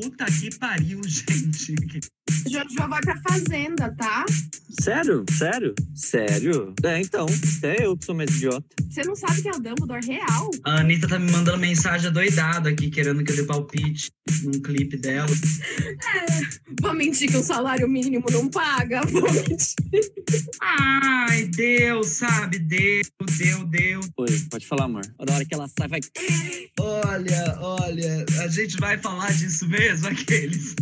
Puta 0.00 0.24
que 0.24 0.56
pariu, 0.58 1.00
gente. 1.06 1.74
Jojo 2.48 2.88
vai 2.88 3.00
pra 3.00 3.16
fazenda, 3.28 3.94
tá? 3.96 4.24
Sério? 4.80 5.24
Sério? 5.30 5.74
Sério? 5.94 6.74
É, 6.84 7.00
então. 7.00 7.26
É 7.62 7.84
eu 7.84 7.96
que 7.96 8.04
sou 8.04 8.14
mais 8.14 8.30
idiota. 8.30 8.64
Você 8.88 9.02
não 9.02 9.14
sabe 9.14 9.42
que 9.42 9.48
é 9.48 9.52
o 9.52 9.60
Dumbledore 9.60 10.06
real? 10.06 10.50
A 10.64 10.80
Anitta 10.80 11.08
tá 11.08 11.18
me 11.18 11.30
mandando 11.30 11.58
mensagem 11.58 12.10
doidada 12.12 12.70
aqui, 12.70 12.90
querendo 12.90 13.22
que 13.22 13.32
eu 13.32 13.36
dê 13.36 13.42
palpite 13.44 14.10
num 14.42 14.62
clipe 14.62 14.96
dela. 14.96 15.28
Vou 16.80 16.94
mentir 16.94 17.30
que 17.30 17.36
o 17.36 17.42
salário 17.42 17.88
mínimo 17.88 18.24
não 18.30 18.48
paga. 18.48 19.02
Vou 19.02 19.30
mentir. 19.32 19.74
Ai, 20.60 21.44
Deus, 21.44 22.08
sabe? 22.08 22.58
Deus, 22.58 23.10
Deus, 23.38 23.64
Deus. 23.70 24.10
Oi, 24.16 24.40
pode 24.50 24.66
falar, 24.66 24.84
amor. 24.84 25.02
Da 25.24 25.34
hora 25.34 25.44
que 25.44 25.54
ela 25.54 25.68
sai, 25.68 25.88
vai. 25.88 26.00
Olha, 26.78 27.58
olha, 27.60 28.24
a 28.42 28.48
gente 28.48 28.76
vai 28.78 28.96
falar 28.98 29.32
disso 29.32 29.68
mesmo, 29.68 30.08
aqueles. 30.08 30.74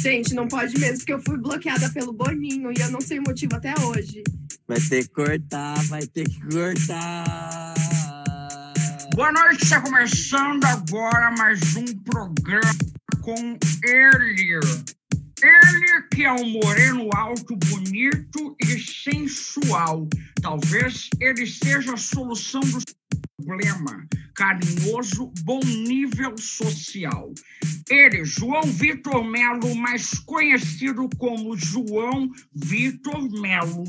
Gente, 0.00 0.34
não 0.34 0.48
pode 0.48 0.77
mesmo, 0.78 0.98
porque 0.98 1.12
eu 1.12 1.22
fui 1.22 1.36
bloqueada 1.36 1.90
pelo 1.90 2.12
Boninho 2.12 2.70
e 2.70 2.80
eu 2.80 2.90
não 2.90 3.00
sei 3.00 3.18
o 3.18 3.22
motivo 3.22 3.56
até 3.56 3.74
hoje. 3.80 4.22
Vai 4.66 4.80
ter 4.80 5.02
que 5.02 5.10
cortar, 5.10 5.74
vai 5.84 6.06
ter 6.06 6.28
que 6.28 6.40
cortar. 6.40 7.74
Boa 9.14 9.32
noite, 9.32 9.64
está 9.64 9.80
começando 9.80 10.64
agora 10.64 11.30
mais 11.32 11.76
um 11.76 11.84
programa 12.04 12.74
com 13.22 13.58
ele. 13.84 14.60
Ele 15.42 16.02
que 16.12 16.24
é 16.24 16.32
um 16.32 16.48
moreno 16.48 17.08
alto, 17.14 17.56
bonito 17.56 18.56
e 18.60 18.78
sensual. 18.78 20.08
Talvez 20.40 21.08
ele 21.20 21.46
seja 21.46 21.94
a 21.94 21.96
solução 21.96 22.60
do 22.60 22.78
problema. 23.44 24.06
Carinhoso, 24.34 25.32
bom 25.42 25.60
nível 25.60 26.36
social. 26.36 27.32
Ele, 27.88 28.24
João 28.24 28.62
Vitor 28.62 29.24
Melo, 29.24 29.74
mais 29.74 30.18
conhecido 30.20 31.08
como 31.16 31.56
João 31.56 32.30
Vitor 32.52 33.30
Melo. 33.40 33.84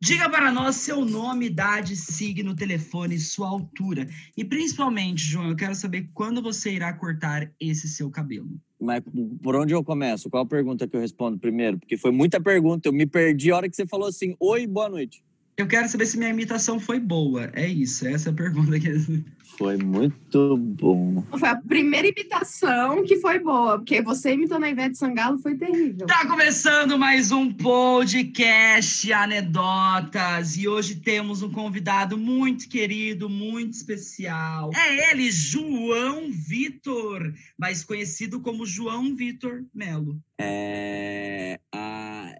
Diga 0.00 0.28
para 0.28 0.52
nós 0.52 0.76
seu 0.76 1.02
nome, 1.02 1.46
idade, 1.46 1.96
signo, 1.96 2.54
telefone, 2.54 3.18
sua 3.18 3.48
altura. 3.48 4.06
E 4.36 4.44
principalmente, 4.44 5.22
João, 5.22 5.48
eu 5.48 5.56
quero 5.56 5.74
saber 5.74 6.10
quando 6.12 6.42
você 6.42 6.72
irá 6.72 6.92
cortar 6.92 7.50
esse 7.58 7.88
seu 7.88 8.10
cabelo. 8.10 8.50
Mas 8.78 9.02
por 9.42 9.56
onde 9.56 9.72
eu 9.72 9.82
começo? 9.82 10.28
Qual 10.28 10.42
a 10.42 10.46
pergunta 10.46 10.86
que 10.86 10.94
eu 10.94 11.00
respondo 11.00 11.38
primeiro? 11.38 11.78
Porque 11.78 11.96
foi 11.96 12.10
muita 12.10 12.38
pergunta. 12.38 12.86
Eu 12.86 12.92
me 12.92 13.06
perdi 13.06 13.50
a 13.50 13.56
hora 13.56 13.68
que 13.68 13.74
você 13.74 13.86
falou 13.86 14.08
assim: 14.08 14.36
Oi, 14.38 14.66
boa 14.66 14.90
noite. 14.90 15.24
Eu 15.56 15.68
quero 15.68 15.88
saber 15.88 16.06
se 16.06 16.18
minha 16.18 16.30
imitação 16.30 16.80
foi 16.80 16.98
boa. 16.98 17.48
É 17.52 17.66
isso, 17.66 18.06
essa 18.08 18.30
é 18.30 18.32
a 18.32 18.34
pergunta 18.34 18.78
que. 18.78 19.24
Foi 19.56 19.76
muito 19.76 20.56
bom. 20.56 21.24
Foi 21.38 21.48
a 21.48 21.54
primeira 21.54 22.08
imitação 22.08 23.04
que 23.04 23.18
foi 23.18 23.38
boa, 23.38 23.78
porque 23.78 24.02
você 24.02 24.32
imitando 24.32 24.64
a 24.64 24.70
Ivete 24.70 24.98
Sangalo 24.98 25.38
foi 25.38 25.56
terrível. 25.56 26.08
Tá 26.08 26.26
começando 26.26 26.98
mais 26.98 27.30
um 27.30 27.52
podcast 27.52 29.12
Anedotas 29.12 30.56
e 30.56 30.66
hoje 30.66 30.96
temos 30.96 31.40
um 31.40 31.50
convidado 31.52 32.18
muito 32.18 32.68
querido, 32.68 33.28
muito 33.28 33.74
especial. 33.74 34.72
É 34.74 35.12
ele, 35.12 35.30
João 35.30 36.32
Vitor, 36.32 37.32
mais 37.56 37.84
conhecido 37.84 38.40
como 38.40 38.66
João 38.66 39.14
Vitor 39.14 39.62
Melo. 39.72 40.18
É, 40.36 41.60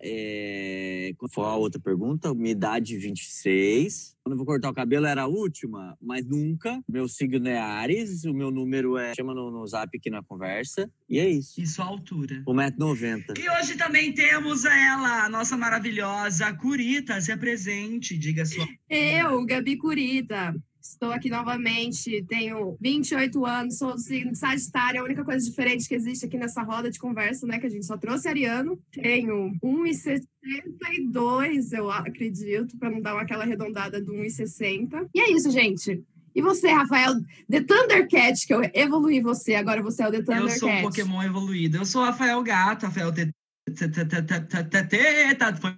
é, 0.06 1.12
qual 1.16 1.30
foi 1.30 1.44
a 1.44 1.54
outra 1.54 1.80
pergunta? 1.80 2.34
Minha 2.34 2.52
idade 2.52 2.98
26. 2.98 4.14
Quando 4.22 4.34
eu 4.34 4.36
vou 4.36 4.46
cortar 4.46 4.68
o 4.68 4.74
cabelo 4.74 5.06
era 5.06 5.22
a 5.22 5.26
última, 5.26 5.96
mas 6.00 6.26
nunca. 6.26 6.82
Meu 6.86 7.08
signo 7.08 7.48
é 7.48 7.58
Ares, 7.58 8.24
o 8.24 8.34
meu 8.34 8.50
número 8.50 8.98
é. 8.98 9.14
Chama 9.14 9.32
no, 9.32 9.50
no 9.50 9.66
zap 9.66 9.96
aqui 9.96 10.10
na 10.10 10.22
conversa. 10.22 10.90
E 11.08 11.18
é 11.18 11.28
isso. 11.28 11.58
E 11.58 11.66
sua 11.66 11.86
altura. 11.86 12.42
1,90m. 12.46 13.38
E 13.38 13.48
hoje 13.48 13.76
também 13.76 14.12
temos 14.12 14.66
ela, 14.66 15.24
a 15.24 15.28
nossa 15.28 15.56
maravilhosa 15.56 16.52
Curita. 16.52 17.18
Se 17.20 17.32
apresente, 17.32 18.18
diga 18.18 18.44
sua. 18.44 18.66
Eu, 18.90 19.44
Gabi 19.46 19.78
Curita. 19.78 20.54
Estou 20.84 21.10
aqui 21.12 21.30
novamente, 21.30 22.22
tenho 22.28 22.76
28 22.78 23.46
anos, 23.46 23.78
sou 23.78 23.94
do 23.94 23.98
signo 23.98 24.36
Sagitário. 24.36 25.00
A 25.00 25.04
única 25.04 25.24
coisa 25.24 25.42
diferente 25.42 25.88
que 25.88 25.94
existe 25.94 26.26
aqui 26.26 26.36
nessa 26.36 26.62
roda 26.62 26.90
de 26.90 26.98
conversa, 26.98 27.46
né? 27.46 27.58
Que 27.58 27.64
a 27.64 27.70
gente 27.70 27.86
só 27.86 27.96
trouxe 27.96 28.28
ariano. 28.28 28.78
Tenho 28.92 29.50
1,62, 29.64 31.72
eu 31.72 31.90
acredito, 31.90 32.76
para 32.76 32.90
não 32.90 33.00
dar 33.00 33.18
aquela 33.18 33.44
arredondada 33.44 33.98
do 33.98 34.12
1,60. 34.12 35.08
E 35.14 35.20
é 35.20 35.32
isso, 35.32 35.50
gente. 35.50 36.04
E 36.34 36.42
você, 36.42 36.70
Rafael, 36.70 37.14
The 37.48 37.62
Thundercat, 37.62 38.46
que 38.46 38.52
eu 38.52 38.60
evoluí 38.74 39.22
você, 39.22 39.54
agora 39.54 39.82
você 39.82 40.02
é 40.02 40.08
o 40.08 40.10
The 40.10 40.18
Eu 40.18 40.24
Thundercat. 40.24 40.58
sou 40.58 40.68
um 40.68 40.82
Pokémon 40.82 41.22
evoluído. 41.22 41.78
Eu 41.78 41.86
sou 41.86 42.02
o 42.02 42.04
Rafael 42.04 42.42
Gato, 42.42 42.84
Rafael 42.84 43.10
T. 43.10 43.32
Tá, 45.38 45.56
foi 45.56 45.74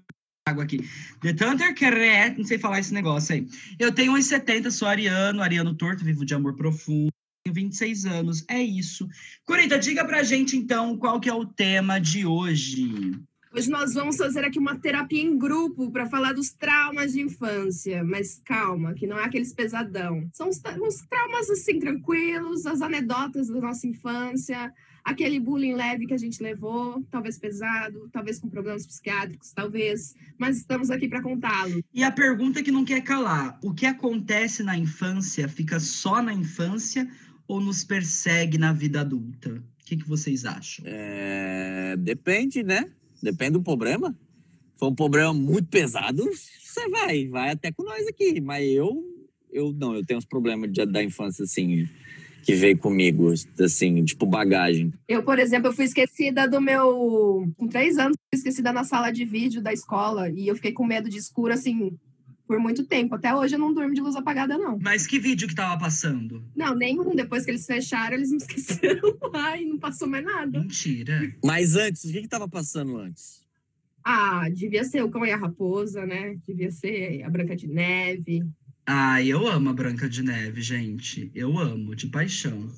água 0.46 0.62
aqui. 0.62 0.88
The 1.22 1.32
Thundercat, 1.32 2.38
não 2.38 2.44
sei 2.44 2.56
falar 2.56 2.78
esse 2.78 2.94
negócio 2.94 3.34
aí. 3.34 3.48
Eu 3.80 3.92
tenho 3.92 4.12
1,70, 4.12 4.70
sou 4.70 4.86
ariano, 4.86 5.42
ariano 5.42 5.74
torto, 5.74 6.04
vivo 6.04 6.24
de 6.24 6.34
amor 6.34 6.54
profundo. 6.54 7.10
Tenho 7.44 7.54
26 7.54 8.06
anos, 8.06 8.44
é 8.48 8.62
isso. 8.62 9.08
Curita, 9.44 9.76
diga 9.76 10.04
pra 10.04 10.22
gente 10.22 10.56
então 10.56 10.96
qual 10.96 11.18
que 11.18 11.28
é 11.28 11.34
o 11.34 11.44
tema 11.44 11.98
de 11.98 12.24
hoje. 12.24 13.12
Hoje 13.52 13.70
nós 13.70 13.94
vamos 13.94 14.16
fazer 14.16 14.44
aqui 14.44 14.58
uma 14.58 14.78
terapia 14.78 15.22
em 15.22 15.36
grupo 15.36 15.90
para 15.90 16.06
falar 16.06 16.32
dos 16.32 16.52
traumas 16.52 17.12
de 17.12 17.22
infância. 17.22 18.04
Mas 18.04 18.40
calma, 18.44 18.94
que 18.94 19.06
não 19.06 19.18
é 19.18 19.24
aqueles 19.24 19.52
pesadão. 19.52 20.28
São 20.32 20.48
uns, 20.48 20.62
uns 20.80 21.06
traumas 21.08 21.50
assim, 21.50 21.80
tranquilos, 21.80 22.66
as 22.66 22.82
anedotas 22.82 23.48
da 23.48 23.60
nossa 23.60 23.86
infância, 23.86 24.72
aquele 25.06 25.38
bullying 25.38 25.74
leve 25.74 26.04
que 26.06 26.12
a 26.12 26.18
gente 26.18 26.42
levou, 26.42 27.00
talvez 27.10 27.38
pesado, 27.38 28.08
talvez 28.12 28.40
com 28.40 28.48
problemas 28.50 28.84
psiquiátricos, 28.84 29.52
talvez. 29.52 30.14
Mas 30.36 30.58
estamos 30.58 30.90
aqui 30.90 31.08
para 31.08 31.22
contá-lo. 31.22 31.80
E 31.94 32.02
a 32.02 32.10
pergunta 32.10 32.62
que 32.62 32.72
não 32.72 32.84
quer 32.84 33.00
calar: 33.02 33.58
o 33.62 33.72
que 33.72 33.86
acontece 33.86 34.64
na 34.64 34.76
infância 34.76 35.48
fica 35.48 35.78
só 35.78 36.20
na 36.20 36.34
infância 36.34 37.08
ou 37.46 37.60
nos 37.60 37.84
persegue 37.84 38.58
na 38.58 38.72
vida 38.72 39.00
adulta? 39.02 39.50
O 39.80 39.84
que, 39.86 39.96
que 39.96 40.08
vocês 40.08 40.44
acham? 40.44 40.84
É, 40.88 41.96
depende, 41.96 42.64
né? 42.64 42.90
Depende 43.22 43.52
do 43.52 43.62
problema. 43.62 44.10
Se 44.72 44.80
for 44.80 44.88
um 44.88 44.94
problema 44.94 45.32
muito 45.32 45.68
pesado, 45.68 46.24
você 46.24 46.88
vai, 46.88 47.28
vai 47.28 47.50
até 47.50 47.70
com 47.70 47.84
nós 47.84 48.04
aqui. 48.08 48.40
Mas 48.40 48.68
eu, 48.68 49.02
eu 49.52 49.72
não, 49.72 49.94
eu 49.94 50.04
tenho 50.04 50.18
uns 50.18 50.26
problemas 50.26 50.70
de- 50.72 50.84
da 50.84 51.02
infância, 51.02 51.44
assim, 51.44 51.88
que 52.42 52.54
veio 52.54 52.78
comigo, 52.78 53.32
assim, 53.60 54.04
tipo 54.04 54.24
bagagem. 54.26 54.92
Eu, 55.08 55.22
por 55.22 55.38
exemplo, 55.38 55.68
eu 55.68 55.72
fui 55.72 55.84
esquecida 55.84 56.48
do 56.48 56.60
meu. 56.60 57.52
Com 57.56 57.66
três 57.68 57.98
anos, 57.98 58.16
fui 58.32 58.38
esquecida 58.38 58.72
na 58.72 58.84
sala 58.84 59.10
de 59.10 59.24
vídeo 59.24 59.60
da 59.60 59.72
escola. 59.72 60.30
E 60.30 60.46
eu 60.46 60.54
fiquei 60.54 60.72
com 60.72 60.86
medo 60.86 61.08
de 61.08 61.18
escuro, 61.18 61.52
assim, 61.52 61.98
por 62.46 62.58
muito 62.58 62.84
tempo. 62.84 63.14
Até 63.16 63.34
hoje 63.34 63.56
eu 63.56 63.58
não 63.58 63.74
durmo 63.74 63.92
de 63.92 64.00
luz 64.00 64.14
apagada, 64.14 64.56
não. 64.56 64.78
Mas 64.80 65.06
que 65.06 65.18
vídeo 65.18 65.48
que 65.48 65.54
tava 65.54 65.78
passando? 65.78 66.44
Não, 66.54 66.74
nenhum. 66.74 67.14
Depois 67.16 67.44
que 67.44 67.50
eles 67.50 67.66
fecharam, 67.66 68.14
eles 68.14 68.30
me 68.30 68.36
esqueceram. 68.38 69.16
Ai, 69.34 69.64
não 69.64 69.78
passou 69.78 70.08
mais 70.08 70.24
nada. 70.24 70.60
Mentira. 70.60 71.20
Mas 71.44 71.74
antes, 71.74 72.04
o 72.04 72.12
que 72.12 72.22
que 72.22 72.28
tava 72.28 72.48
passando 72.48 72.96
antes? 72.96 73.44
Ah, 74.04 74.48
devia 74.48 74.84
ser 74.84 75.02
o 75.02 75.10
Cão 75.10 75.26
e 75.26 75.32
a 75.32 75.36
Raposa, 75.36 76.06
né? 76.06 76.36
Devia 76.46 76.70
ser 76.70 77.24
a 77.24 77.28
Branca 77.28 77.56
de 77.56 77.66
Neve. 77.66 78.44
Ah, 78.86 79.20
eu 79.22 79.46
amo 79.48 79.70
a 79.70 79.72
Branca 79.72 80.08
de 80.08 80.22
Neve, 80.22 80.62
gente. 80.62 81.30
Eu 81.34 81.58
amo, 81.58 81.96
de 81.96 82.06
paixão. 82.06 82.70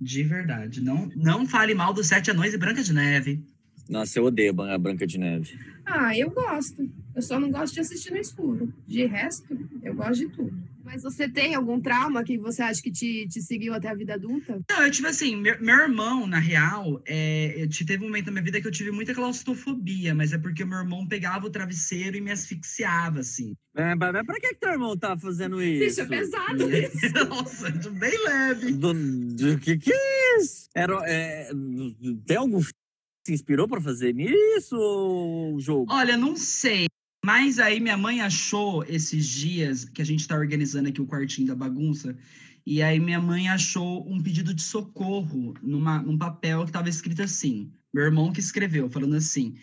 De 0.00 0.22
verdade. 0.24 0.80
Não, 0.82 1.08
não 1.14 1.46
fale 1.46 1.74
mal 1.74 1.94
dos 1.94 2.08
Sete 2.08 2.30
Anões 2.30 2.52
e 2.52 2.58
Branca 2.58 2.82
de 2.82 2.92
Neve. 2.92 3.46
Nossa, 3.88 4.18
eu 4.18 4.24
odeio 4.24 4.60
a 4.62 4.76
Branca 4.76 5.06
de 5.06 5.16
Neve. 5.18 5.56
Ah, 5.86 6.16
eu 6.16 6.30
gosto. 6.30 6.90
Eu 7.14 7.22
só 7.22 7.38
não 7.38 7.50
gosto 7.50 7.74
de 7.74 7.80
assistir 7.80 8.10
no 8.10 8.16
escuro. 8.16 8.74
De 8.86 9.06
resto, 9.06 9.56
eu 9.82 9.94
gosto 9.94 10.26
de 10.26 10.28
tudo. 10.28 10.73
Mas 10.84 11.02
você 11.02 11.26
tem 11.28 11.54
algum 11.54 11.80
trauma 11.80 12.22
que 12.22 12.36
você 12.38 12.62
acha 12.62 12.82
que 12.82 12.90
te, 12.92 13.26
te 13.28 13.40
seguiu 13.40 13.72
até 13.74 13.88
a 13.88 13.94
vida 13.94 14.14
adulta? 14.14 14.60
Não, 14.70 14.82
eu 14.82 14.90
tive 14.90 15.08
assim, 15.08 15.34
meu, 15.34 15.58
meu 15.60 15.76
irmão, 15.76 16.26
na 16.26 16.38
real, 16.38 17.02
é, 17.06 17.54
eu 17.56 17.68
te- 17.68 17.84
teve 17.86 18.04
um 18.04 18.08
momento 18.08 18.26
na 18.26 18.32
minha 18.32 18.44
vida 18.44 18.60
que 18.60 18.66
eu 18.68 18.72
tive 18.72 18.90
muita 18.90 19.14
claustrofobia, 19.14 20.14
mas 20.14 20.32
é 20.32 20.38
porque 20.38 20.64
meu 20.64 20.78
irmão 20.78 21.06
pegava 21.06 21.46
o 21.46 21.50
travesseiro 21.50 22.16
e 22.16 22.20
me 22.20 22.30
asfixiava, 22.30 23.20
assim. 23.20 23.54
É, 23.74 23.94
mas 23.94 24.12
mas 24.12 24.26
pra 24.26 24.34
que, 24.36 24.48
que 24.48 24.54
teu 24.60 24.70
irmão 24.72 24.96
tá 24.96 25.16
fazendo 25.16 25.60
isso? 25.62 25.84
Isso 25.84 26.00
é 26.02 26.06
pesado. 26.06 26.70
isso. 26.76 27.14
Nossa, 27.28 27.70
bem 27.70 28.24
leve. 28.24 28.72
Do, 28.72 28.92
do 28.94 29.58
que 29.58 29.78
que 29.78 29.92
é 29.92 30.38
isso? 30.38 30.68
Era, 30.74 31.00
é, 31.06 31.50
tem 32.26 32.36
algum 32.36 32.60
se 32.62 33.32
inspirou 33.32 33.66
pra 33.66 33.80
fazer 33.80 34.14
nisso 34.14 34.76
ou 34.76 35.58
jogo? 35.58 35.90
Olha, 35.92 36.16
não 36.16 36.36
sei. 36.36 36.86
Mas 37.24 37.58
aí 37.58 37.80
minha 37.80 37.96
mãe 37.96 38.20
achou 38.20 38.84
esses 38.86 39.26
dias 39.26 39.86
que 39.86 40.02
a 40.02 40.04
gente 40.04 40.28
tá 40.28 40.36
organizando 40.36 40.90
aqui 40.90 41.00
o 41.00 41.06
quartinho 41.06 41.46
da 41.48 41.54
bagunça. 41.54 42.14
E 42.66 42.82
aí 42.82 43.00
minha 43.00 43.18
mãe 43.18 43.48
achou 43.48 44.06
um 44.06 44.22
pedido 44.22 44.52
de 44.52 44.60
socorro 44.60 45.54
numa, 45.62 46.02
num 46.02 46.18
papel 46.18 46.66
que 46.66 46.72
tava 46.72 46.90
escrito 46.90 47.22
assim. 47.22 47.72
Meu 47.94 48.04
irmão 48.04 48.30
que 48.30 48.40
escreveu, 48.40 48.90
falando 48.90 49.14
assim. 49.16 49.54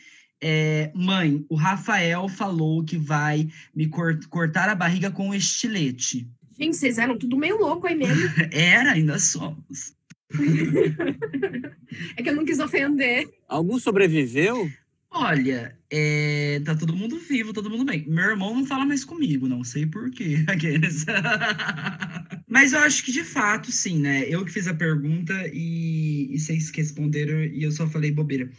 é, 0.41 0.91
mãe, 0.95 1.45
o 1.49 1.55
Rafael 1.55 2.27
falou 2.27 2.83
que 2.83 2.97
vai 2.97 3.47
me 3.75 3.87
cor- 3.87 4.19
cortar 4.27 4.67
a 4.67 4.73
barriga 4.73 5.11
com 5.11 5.29
um 5.29 5.33
estilete. 5.35 6.27
Gente, 6.59 6.75
vocês 6.77 6.97
eram 6.97 7.15
tudo 7.15 7.37
meio 7.37 7.59
louco 7.59 7.85
aí 7.85 7.93
mesmo. 7.95 8.23
Era, 8.51 8.93
ainda 8.93 9.19
somos. 9.19 9.93
é 12.17 12.23
que 12.23 12.29
eu 12.29 12.35
não 12.35 12.45
quis 12.45 12.59
ofender. 12.59 13.29
Algum 13.47 13.77
sobreviveu? 13.77 14.67
Olha, 15.11 15.77
é, 15.91 16.61
tá 16.63 16.73
todo 16.73 16.95
mundo 16.95 17.19
vivo, 17.19 17.51
todo 17.51 17.69
mundo 17.69 17.83
bem. 17.83 18.05
Meu 18.07 18.29
irmão 18.29 18.55
não 18.55 18.65
fala 18.65 18.85
mais 18.85 19.03
comigo, 19.03 19.47
não 19.47 19.63
sei 19.63 19.85
porquê. 19.85 20.45
Mas 22.47 22.71
eu 22.71 22.79
acho 22.79 23.03
que 23.03 23.11
de 23.11 23.25
fato, 23.25 23.71
sim, 23.71 23.99
né? 23.99 24.23
Eu 24.27 24.45
que 24.45 24.51
fiz 24.51 24.67
a 24.67 24.73
pergunta 24.73 25.33
e, 25.53 26.33
e 26.33 26.39
vocês 26.39 26.69
responderam 26.69 27.43
e 27.43 27.63
eu 27.63 27.71
só 27.71 27.85
falei 27.87 28.11
bobeira. 28.11 28.49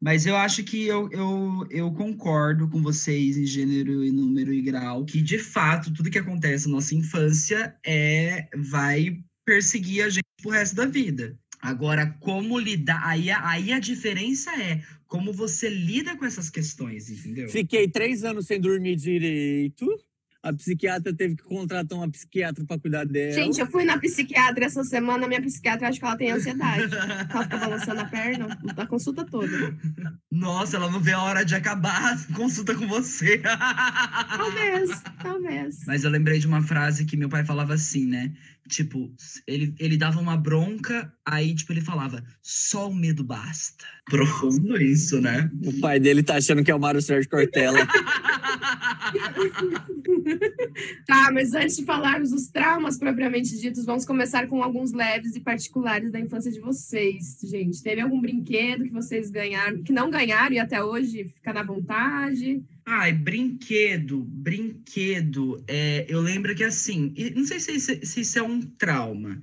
Mas 0.00 0.24
eu 0.24 0.36
acho 0.36 0.64
que 0.64 0.86
eu, 0.86 1.10
eu, 1.12 1.66
eu 1.70 1.92
concordo 1.92 2.68
com 2.68 2.80
vocês 2.80 3.36
em 3.36 3.44
gênero 3.44 4.04
e 4.04 4.10
número 4.10 4.52
e 4.52 4.62
grau, 4.62 5.04
que 5.04 5.20
de 5.20 5.38
fato 5.38 5.92
tudo 5.92 6.10
que 6.10 6.18
acontece 6.18 6.68
na 6.68 6.76
nossa 6.76 6.94
infância 6.94 7.74
é 7.84 8.48
vai 8.56 9.18
perseguir 9.44 10.04
a 10.04 10.08
gente 10.08 10.24
pro 10.40 10.52
resto 10.52 10.76
da 10.76 10.86
vida. 10.86 11.36
Agora, 11.60 12.06
como 12.20 12.58
lidar? 12.58 13.02
Aí, 13.04 13.30
aí 13.30 13.72
a 13.72 13.80
diferença 13.80 14.52
é 14.52 14.80
como 15.08 15.32
você 15.32 15.68
lida 15.68 16.16
com 16.16 16.24
essas 16.24 16.50
questões, 16.50 17.08
entendeu? 17.10 17.48
Fiquei 17.48 17.88
três 17.88 18.24
anos 18.24 18.46
sem 18.46 18.60
dormir 18.60 18.94
direito. 18.94 19.86
A 20.40 20.52
psiquiatra 20.52 21.12
teve 21.12 21.34
que 21.34 21.42
contratar 21.42 21.98
uma 21.98 22.08
psiquiatra 22.08 22.64
para 22.64 22.78
cuidar 22.78 23.04
dela. 23.04 23.32
Gente, 23.32 23.58
eu 23.58 23.66
fui 23.66 23.84
na 23.84 23.98
psiquiatra 23.98 24.66
essa 24.66 24.84
semana, 24.84 25.26
minha 25.26 25.42
psiquiatra 25.42 25.88
acha 25.88 25.98
que 25.98 26.04
ela 26.04 26.16
tem 26.16 26.30
ansiedade. 26.30 26.94
ela 26.94 27.42
fica 27.42 27.56
balançando 27.56 28.00
a 28.00 28.04
perna, 28.04 28.58
a 28.76 28.86
consulta 28.86 29.24
toda. 29.24 29.76
Nossa, 30.30 30.76
ela 30.76 30.90
não 30.90 31.00
vê 31.00 31.12
a 31.12 31.22
hora 31.22 31.44
de 31.44 31.56
acabar 31.56 32.14
a 32.14 32.34
consulta 32.34 32.74
com 32.74 32.86
você. 32.86 33.38
talvez, 34.36 35.02
talvez. 35.20 35.84
Mas 35.86 36.04
eu 36.04 36.10
lembrei 36.10 36.38
de 36.38 36.46
uma 36.46 36.62
frase 36.62 37.04
que 37.04 37.16
meu 37.16 37.28
pai 37.28 37.44
falava 37.44 37.74
assim, 37.74 38.06
né? 38.06 38.32
Tipo, 38.68 39.10
ele, 39.46 39.74
ele 39.78 39.96
dava 39.96 40.20
uma 40.20 40.36
bronca, 40.36 41.10
aí, 41.24 41.54
tipo, 41.54 41.72
ele 41.72 41.80
falava, 41.80 42.22
só 42.42 42.90
o 42.90 42.94
medo 42.94 43.24
basta. 43.24 43.84
Profundo 44.04 44.80
isso, 44.80 45.20
né? 45.20 45.50
O 45.64 45.80
pai 45.80 45.98
dele 45.98 46.22
tá 46.22 46.36
achando 46.36 46.62
que 46.62 46.70
é 46.70 46.74
o 46.74 46.80
Mário 46.80 47.00
Sérgio 47.00 47.30
Cortella. 47.30 47.78
tá, 51.06 51.30
mas 51.32 51.54
antes 51.54 51.76
de 51.76 51.84
falarmos 51.84 52.30
dos 52.30 52.48
traumas 52.48 52.98
propriamente 52.98 53.58
ditos, 53.58 53.84
vamos 53.84 54.04
começar 54.04 54.46
com 54.46 54.62
alguns 54.62 54.92
leves 54.92 55.34
e 55.34 55.40
particulares 55.40 56.12
da 56.12 56.20
infância 56.20 56.50
de 56.50 56.60
vocês, 56.60 57.38
gente. 57.42 57.82
Teve 57.82 58.00
algum 58.02 58.20
brinquedo 58.20 58.84
que 58.84 58.92
vocês 58.92 59.30
ganharam, 59.30 59.82
que 59.82 59.92
não 59.92 60.10
ganharam 60.10 60.54
e 60.54 60.58
até 60.58 60.82
hoje 60.82 61.24
fica 61.24 61.52
na 61.52 61.62
vontade? 61.62 62.62
Ai, 62.90 63.12
brinquedo, 63.12 64.24
brinquedo. 64.24 65.62
É, 65.68 66.06
eu 66.08 66.22
lembro 66.22 66.54
que 66.54 66.64
assim, 66.64 67.14
não 67.36 67.44
sei 67.44 67.60
se, 67.60 67.78
se, 67.78 68.00
se 68.02 68.20
isso 68.22 68.38
é 68.38 68.42
um 68.42 68.62
trauma, 68.62 69.38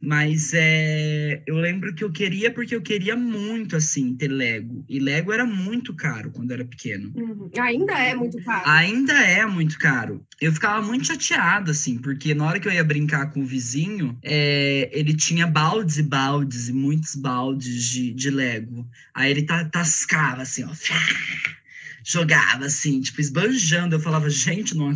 mas 0.00 0.52
é, 0.54 1.42
eu 1.44 1.56
lembro 1.56 1.92
que 1.92 2.04
eu 2.04 2.12
queria, 2.12 2.52
porque 2.52 2.72
eu 2.76 2.80
queria 2.80 3.16
muito, 3.16 3.74
assim, 3.74 4.14
ter 4.14 4.28
Lego. 4.28 4.84
E 4.88 5.00
Lego 5.00 5.32
era 5.32 5.44
muito 5.44 5.92
caro 5.92 6.30
quando 6.30 6.52
era 6.52 6.64
pequeno. 6.64 7.10
Uhum. 7.16 7.50
Ainda 7.58 7.94
é 7.94 8.14
muito 8.14 8.40
caro. 8.44 8.70
Ainda 8.70 9.12
é 9.12 9.44
muito 9.44 9.76
caro. 9.76 10.24
Eu 10.40 10.52
ficava 10.52 10.80
muito 10.86 11.08
chateada, 11.08 11.72
assim, 11.72 11.98
porque 11.98 12.32
na 12.32 12.46
hora 12.46 12.60
que 12.60 12.68
eu 12.68 12.72
ia 12.72 12.84
brincar 12.84 13.32
com 13.32 13.40
o 13.40 13.46
vizinho, 13.46 14.16
é, 14.22 14.88
ele 14.92 15.16
tinha 15.16 15.48
baldes 15.48 15.98
e 15.98 16.02
baldes, 16.04 16.68
e 16.68 16.72
muitos 16.72 17.16
baldes 17.16 17.86
de, 17.86 18.12
de 18.12 18.30
Lego. 18.30 18.86
Aí 19.12 19.32
ele 19.32 19.42
tascava, 19.42 20.42
assim, 20.42 20.62
ó 20.62 20.70
jogava 22.04 22.66
assim, 22.66 23.00
tipo, 23.00 23.20
esbanjando. 23.20 23.96
Eu 23.96 24.00
falava, 24.00 24.28
gente, 24.28 24.76
não, 24.76 24.94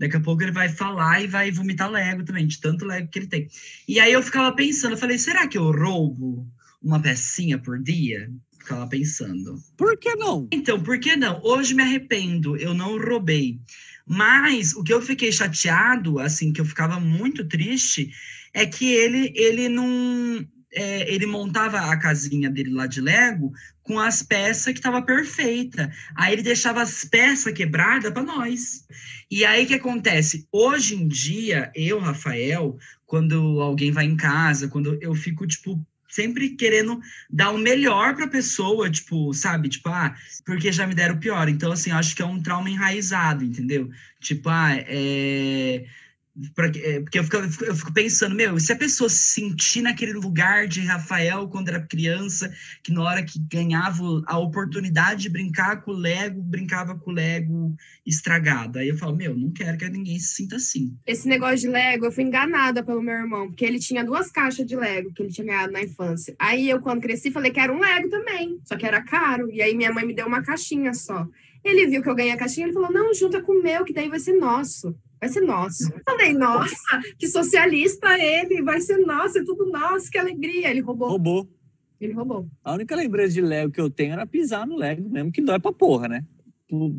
daqui 0.00 0.16
a 0.16 0.20
pouco 0.20 0.42
ele 0.42 0.52
vai 0.52 0.68
falar 0.68 1.22
e 1.22 1.26
vai 1.26 1.52
vomitar 1.52 1.90
Lego 1.90 2.24
também, 2.24 2.46
de 2.46 2.60
tanto 2.60 2.86
Lego 2.86 3.08
que 3.08 3.18
ele 3.18 3.26
tem. 3.26 3.48
E 3.86 4.00
aí 4.00 4.12
eu 4.12 4.22
ficava 4.22 4.54
pensando, 4.56 4.92
eu 4.92 4.98
falei, 4.98 5.18
será 5.18 5.46
que 5.46 5.58
eu 5.58 5.70
roubo 5.70 6.48
uma 6.82 7.00
pecinha 7.00 7.58
por 7.58 7.78
dia? 7.78 8.30
Ficava 8.58 8.86
pensando. 8.88 9.62
Por 9.76 9.96
que 9.98 10.16
não? 10.16 10.48
Então, 10.50 10.82
por 10.82 10.98
que 10.98 11.14
não? 11.14 11.40
Hoje 11.44 11.74
me 11.74 11.82
arrependo, 11.82 12.56
eu 12.56 12.74
não 12.74 12.98
roubei. 12.98 13.60
Mas 14.06 14.74
o 14.74 14.82
que 14.82 14.92
eu 14.92 15.02
fiquei 15.02 15.30
chateado, 15.30 16.18
assim, 16.18 16.52
que 16.52 16.60
eu 16.60 16.64
ficava 16.64 16.98
muito 16.98 17.44
triste, 17.46 18.10
é 18.54 18.64
que 18.64 18.86
ele, 18.86 19.32
ele 19.34 19.68
não. 19.68 20.46
É, 20.72 21.12
ele 21.12 21.26
montava 21.26 21.78
a 21.78 21.96
casinha 21.96 22.50
dele 22.50 22.70
lá 22.70 22.86
de 22.86 23.00
Lego 23.00 23.52
com 23.82 23.98
as 23.98 24.22
peças 24.22 24.72
que 24.72 24.78
estava 24.78 25.00
perfeita. 25.00 25.90
Aí 26.14 26.32
ele 26.32 26.42
deixava 26.42 26.82
as 26.82 27.04
peças 27.04 27.52
quebradas 27.52 28.12
para 28.12 28.22
nós. 28.22 28.84
E 29.30 29.44
aí 29.44 29.64
que 29.64 29.74
acontece? 29.74 30.46
Hoje 30.52 30.96
em 30.96 31.06
dia, 31.06 31.70
eu, 31.74 31.98
Rafael, 31.98 32.76
quando 33.06 33.60
alguém 33.60 33.92
vai 33.92 34.04
em 34.04 34.16
casa, 34.16 34.68
quando 34.68 34.98
eu 35.00 35.14
fico 35.14 35.46
tipo 35.46 35.80
sempre 36.08 36.50
querendo 36.50 36.98
dar 37.28 37.50
o 37.50 37.58
melhor 37.58 38.14
para 38.14 38.24
a 38.24 38.30
pessoa, 38.30 38.90
tipo, 38.90 39.34
sabe? 39.34 39.68
Tipo, 39.68 39.90
ah, 39.90 40.14
porque 40.46 40.72
já 40.72 40.86
me 40.86 40.94
deram 40.94 41.16
o 41.16 41.20
pior. 41.20 41.48
Então, 41.48 41.70
assim, 41.72 41.90
acho 41.90 42.16
que 42.16 42.22
é 42.22 42.24
um 42.24 42.40
trauma 42.40 42.70
enraizado, 42.70 43.44
entendeu? 43.44 43.90
Tipo, 44.20 44.48
ah, 44.48 44.72
é 44.72 45.84
é, 46.82 47.00
porque 47.00 47.18
eu 47.18 47.24
fico, 47.24 47.64
eu 47.64 47.74
fico, 47.74 47.92
pensando, 47.94 48.34
meu, 48.34 48.60
se 48.60 48.70
a 48.70 48.76
pessoa 48.76 49.08
se 49.08 49.40
sentir 49.40 49.80
naquele 49.80 50.12
lugar 50.12 50.68
de 50.68 50.82
Rafael 50.82 51.48
quando 51.48 51.68
era 51.68 51.80
criança, 51.80 52.52
que 52.82 52.92
na 52.92 53.02
hora 53.02 53.24
que 53.24 53.38
ganhava 53.38 54.22
a 54.26 54.38
oportunidade 54.38 55.22
de 55.22 55.30
brincar 55.30 55.80
com 55.80 55.92
o 55.92 55.96
Lego, 55.96 56.42
brincava 56.42 56.94
com 56.94 57.10
o 57.10 57.14
Lego 57.14 57.74
estragado. 58.04 58.78
Aí 58.78 58.88
eu 58.88 58.98
falo, 58.98 59.16
meu, 59.16 59.34
não 59.34 59.50
quero 59.50 59.78
que 59.78 59.88
ninguém 59.88 60.18
se 60.18 60.34
sinta 60.34 60.56
assim. 60.56 60.94
Esse 61.06 61.26
negócio 61.26 61.60
de 61.60 61.68
Lego, 61.68 62.04
eu 62.04 62.12
fui 62.12 62.24
enganada 62.24 62.84
pelo 62.84 63.00
meu 63.00 63.14
irmão, 63.14 63.46
porque 63.48 63.64
ele 63.64 63.78
tinha 63.78 64.04
duas 64.04 64.30
caixas 64.30 64.66
de 64.66 64.76
Lego 64.76 65.12
que 65.14 65.22
ele 65.22 65.32
tinha 65.32 65.46
ganhado 65.46 65.72
na 65.72 65.82
infância. 65.82 66.36
Aí 66.38 66.68
eu, 66.68 66.80
quando 66.80 67.00
cresci, 67.00 67.30
falei 67.30 67.50
que 67.50 67.60
era 67.60 67.72
um 67.72 67.80
Lego 67.80 68.10
também, 68.10 68.60
só 68.64 68.76
que 68.76 68.84
era 68.84 69.02
caro. 69.02 69.50
E 69.50 69.62
aí 69.62 69.74
minha 69.74 69.92
mãe 69.92 70.04
me 70.04 70.14
deu 70.14 70.26
uma 70.26 70.42
caixinha 70.42 70.92
só. 70.92 71.26
Ele 71.64 71.86
viu 71.86 72.02
que 72.02 72.08
eu 72.08 72.14
ganhei 72.14 72.32
a 72.32 72.36
caixinha, 72.36 72.66
ele 72.66 72.74
falou: 72.74 72.92
não, 72.92 73.14
junta 73.14 73.40
com 73.40 73.52
o 73.52 73.62
meu, 73.62 73.84
que 73.84 73.92
daí 73.92 74.08
vai 74.08 74.20
ser 74.20 74.34
nosso 74.34 74.94
vai 75.20 75.28
ser 75.28 75.40
nosso. 75.40 75.92
Eu 75.92 76.02
falei, 76.04 76.32
nossa, 76.32 77.00
que 77.18 77.28
socialista 77.28 78.18
ele, 78.18 78.62
vai 78.62 78.80
ser 78.80 78.98
nosso, 78.98 79.38
é 79.38 79.44
tudo 79.44 79.70
nosso, 79.70 80.10
que 80.10 80.18
alegria. 80.18 80.70
Ele 80.70 80.80
roubou. 80.80 81.08
Roubou. 81.08 81.48
Ele 82.00 82.12
roubou. 82.12 82.48
A 82.62 82.74
única 82.74 82.94
lembrança 82.94 83.32
de 83.32 83.40
Lego 83.40 83.72
que 83.72 83.80
eu 83.80 83.90
tenho 83.90 84.12
era 84.12 84.26
pisar 84.26 84.66
no 84.66 84.76
Lego 84.76 85.08
mesmo, 85.08 85.32
que 85.32 85.40
dói 85.40 85.58
pra 85.58 85.72
porra, 85.72 86.08
né? 86.08 86.24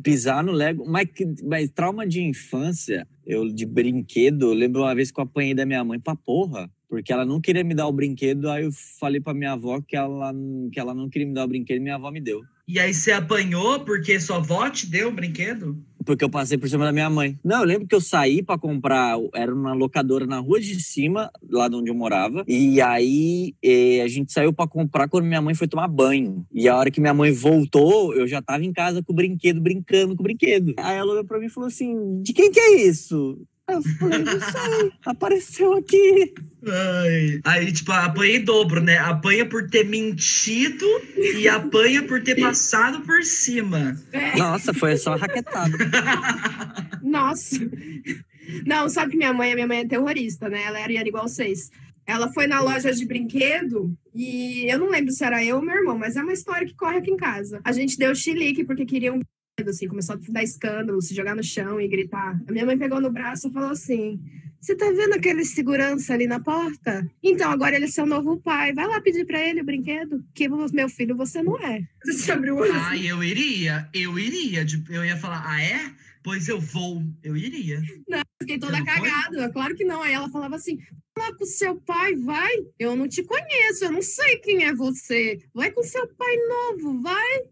Pisar 0.02 0.44
no 0.44 0.52
Lego. 0.52 0.86
Mas, 0.88 1.08
mas 1.44 1.70
trauma 1.70 2.08
de 2.08 2.22
infância, 2.22 3.08
eu 3.26 3.48
de 3.48 3.66
brinquedo, 3.66 4.48
eu 4.48 4.54
lembro 4.54 4.82
uma 4.82 4.96
vez 4.96 5.12
que 5.12 5.20
eu 5.20 5.24
apanhei 5.24 5.54
da 5.54 5.66
minha 5.66 5.84
mãe 5.84 6.00
pra 6.00 6.16
porra 6.16 6.70
porque 6.90 7.12
ela 7.12 7.26
não 7.26 7.42
queria 7.42 7.64
me 7.64 7.76
dar 7.76 7.88
o 7.88 7.92
brinquedo, 7.92 8.50
aí 8.50 8.64
eu 8.64 8.72
falei 9.00 9.20
para 9.20 9.34
minha 9.34 9.54
avó 9.54 9.82
que 9.82 9.96
ela, 9.96 10.34
que 10.72 10.80
ela 10.80 10.94
não 10.94 11.10
queria 11.10 11.28
me 11.28 11.34
dar 11.34 11.44
o 11.44 11.48
brinquedo 11.48 11.78
e 11.78 11.82
minha 11.82 11.96
avó 11.96 12.10
me 12.12 12.22
deu. 12.22 12.42
E 12.68 12.80
aí 12.80 12.94
você 12.94 13.12
apanhou 13.12 13.82
porque 13.82 14.20
sua 14.20 14.38
avó 14.38 14.70
te 14.70 14.90
deu 14.90 15.10
o 15.10 15.12
brinquedo? 15.12 15.78
Porque 16.08 16.24
eu 16.24 16.30
passei 16.30 16.58
por 16.58 16.70
cima 16.70 16.86
da 16.86 16.94
minha 16.94 17.10
mãe. 17.10 17.38
Não, 17.44 17.60
eu 17.60 17.66
lembro 17.66 17.86
que 17.86 17.94
eu 17.94 18.00
saí 18.00 18.42
para 18.42 18.58
comprar, 18.58 19.18
era 19.36 19.54
uma 19.54 19.74
locadora 19.74 20.26
na 20.26 20.40
rua 20.40 20.58
de 20.58 20.82
cima, 20.82 21.30
lá 21.50 21.68
de 21.68 21.76
onde 21.76 21.92
eu 21.92 21.96
morava. 21.96 22.46
E 22.48 22.80
aí 22.80 23.54
eh, 23.62 24.02
a 24.02 24.08
gente 24.08 24.32
saiu 24.32 24.54
para 24.54 24.70
comprar 24.70 25.10
quando 25.10 25.26
minha 25.26 25.42
mãe 25.42 25.54
foi 25.54 25.68
tomar 25.68 25.90
banho. 25.90 26.46
E 26.54 26.70
a 26.70 26.78
hora 26.78 26.90
que 26.90 27.02
minha 27.02 27.14
mãe 27.14 27.34
voltou, 27.34 28.14
eu 28.14 28.26
já 28.26 28.42
tava 28.42 28.64
em 28.64 28.72
casa 28.72 29.04
com 29.04 29.12
o 29.12 29.16
brinquedo, 29.16 29.60
brincando 29.60 30.16
com 30.16 30.22
o 30.22 30.24
brinquedo. 30.24 30.74
Aí 30.78 30.96
ela 30.96 31.12
olhou 31.12 31.26
para 31.26 31.40
mim 31.40 31.48
e 31.48 31.50
falou 31.50 31.68
assim: 31.68 32.22
de 32.22 32.32
quem 32.32 32.52
que 32.52 32.60
é 32.60 32.88
isso? 32.88 33.38
Eu 33.70 33.82
falei, 33.82 34.20
não 34.20 34.40
sei, 34.40 34.92
apareceu 35.06 35.74
aqui. 35.74 36.34
Ai. 36.66 37.42
Aí, 37.44 37.72
tipo, 37.72 37.92
apanhei 37.92 38.40
dobro, 38.40 38.82
né? 38.82 38.98
Apanha 38.98 39.46
por 39.46 39.70
ter 39.70 39.84
mentido 39.84 40.86
e 41.36 41.50
apanha 41.50 42.02
por 42.04 42.24
ter 42.24 42.40
passado 42.40 43.02
por 43.02 43.24
cima. 43.24 43.96
É. 44.14 44.38
Nossa, 44.38 44.74
foi 44.74 44.96
só 44.96 45.16
raquetado. 45.16 45.78
Nossa. 47.04 47.60
Não, 48.66 48.88
sabe 48.88 49.12
que 49.12 49.18
minha 49.18 49.34
mãe, 49.34 49.54
minha 49.54 49.68
mãe 49.68 49.80
é 49.80 49.88
terrorista, 49.88 50.48
né? 50.48 50.64
Ela 50.64 50.80
era 50.80 51.08
igual 51.08 51.28
vocês. 51.28 51.70
Ela 52.06 52.32
foi 52.32 52.48
na 52.48 52.62
loja 52.62 52.94
de 52.94 53.06
brinquedo 53.06 53.94
e 54.16 54.66
eu 54.72 54.80
não 54.80 54.90
lembro 54.90 55.12
se 55.12 55.26
era 55.26 55.44
eu 55.44 55.58
ou 55.58 55.62
meu 55.62 55.76
irmão, 55.76 55.98
mas 55.98 56.16
é 56.16 56.24
uma 56.24 56.32
história 56.32 56.66
que 56.66 56.74
corre 56.74 57.00
aqui 57.00 57.12
em 57.12 57.18
casa. 57.18 57.60
A 57.66 57.74
gente 57.74 57.98
deu 57.98 58.16
chilique 58.16 58.64
porque 58.64 58.86
queriam 58.86 59.20
assim, 59.66 59.88
começou 59.88 60.16
a 60.16 60.20
dar 60.30 60.44
escândalo, 60.44 61.02
se 61.02 61.16
jogar 61.16 61.36
no 61.36 61.44
chão 61.44 61.82
e 61.82 61.88
gritar. 61.88 62.40
A 62.48 62.52
minha 62.52 62.66
mãe 62.66 62.78
pegou 62.78 63.02
no 63.02 63.12
braço 63.12 63.48
e 63.48 63.52
falou 63.52 63.72
assim: 63.72 64.20
Você 64.62 64.76
tá 64.76 64.92
vendo 64.92 65.14
aquele 65.14 65.44
segurança 65.44 66.14
ali 66.14 66.28
na 66.28 66.40
porta? 66.40 67.10
Então 67.24 67.50
agora 67.50 67.76
ele 67.76 67.86
é 67.86 67.90
seu 67.90 68.06
novo 68.06 68.38
pai. 68.38 68.74
Vai 68.74 68.88
lá 68.88 69.02
pedir 69.02 69.26
para 69.26 69.42
ele 69.42 69.62
o 69.62 69.66
brinquedo, 69.66 70.24
que 70.34 70.48
meu 70.48 70.90
filho 70.90 71.16
você 71.16 71.42
não 71.42 71.58
é. 71.60 71.82
Você 72.06 72.32
abriu 72.32 72.56
o 72.56 72.60
olho. 72.60 72.74
Ah, 72.76 72.96
eu 72.96 73.24
iria, 73.24 73.90
eu 73.94 74.20
iria. 74.20 74.66
Eu 74.90 75.04
ia 75.04 75.18
falar: 75.18 75.44
Ah, 75.46 75.62
é? 75.62 75.92
Pois 76.24 76.48
eu 76.50 76.60
vou, 76.60 77.02
eu 77.24 77.38
iria. 77.38 77.82
Não, 78.08 78.22
fiquei 78.42 78.60
toda 78.60 78.84
cagada. 78.84 79.44
Foi? 79.44 79.52
Claro 79.54 79.76
que 79.76 79.86
não. 79.86 80.02
Aí 80.02 80.14
ela 80.14 80.30
falava 80.30 80.56
assim: 80.56 80.78
lá 81.18 81.34
com 81.34 81.46
seu 81.46 81.78
pai, 81.82 82.16
vai. 82.16 82.54
Eu 82.78 82.96
não 82.96 83.08
te 83.08 83.24
conheço, 83.24 83.86
eu 83.86 83.92
não 83.92 84.02
sei 84.02 84.38
quem 84.38 84.66
é 84.66 84.74
você. 84.74 85.40
Vai 85.54 85.72
com 85.72 85.82
seu 85.82 86.08
pai 86.16 86.36
novo, 86.48 87.02
vai. 87.02 87.44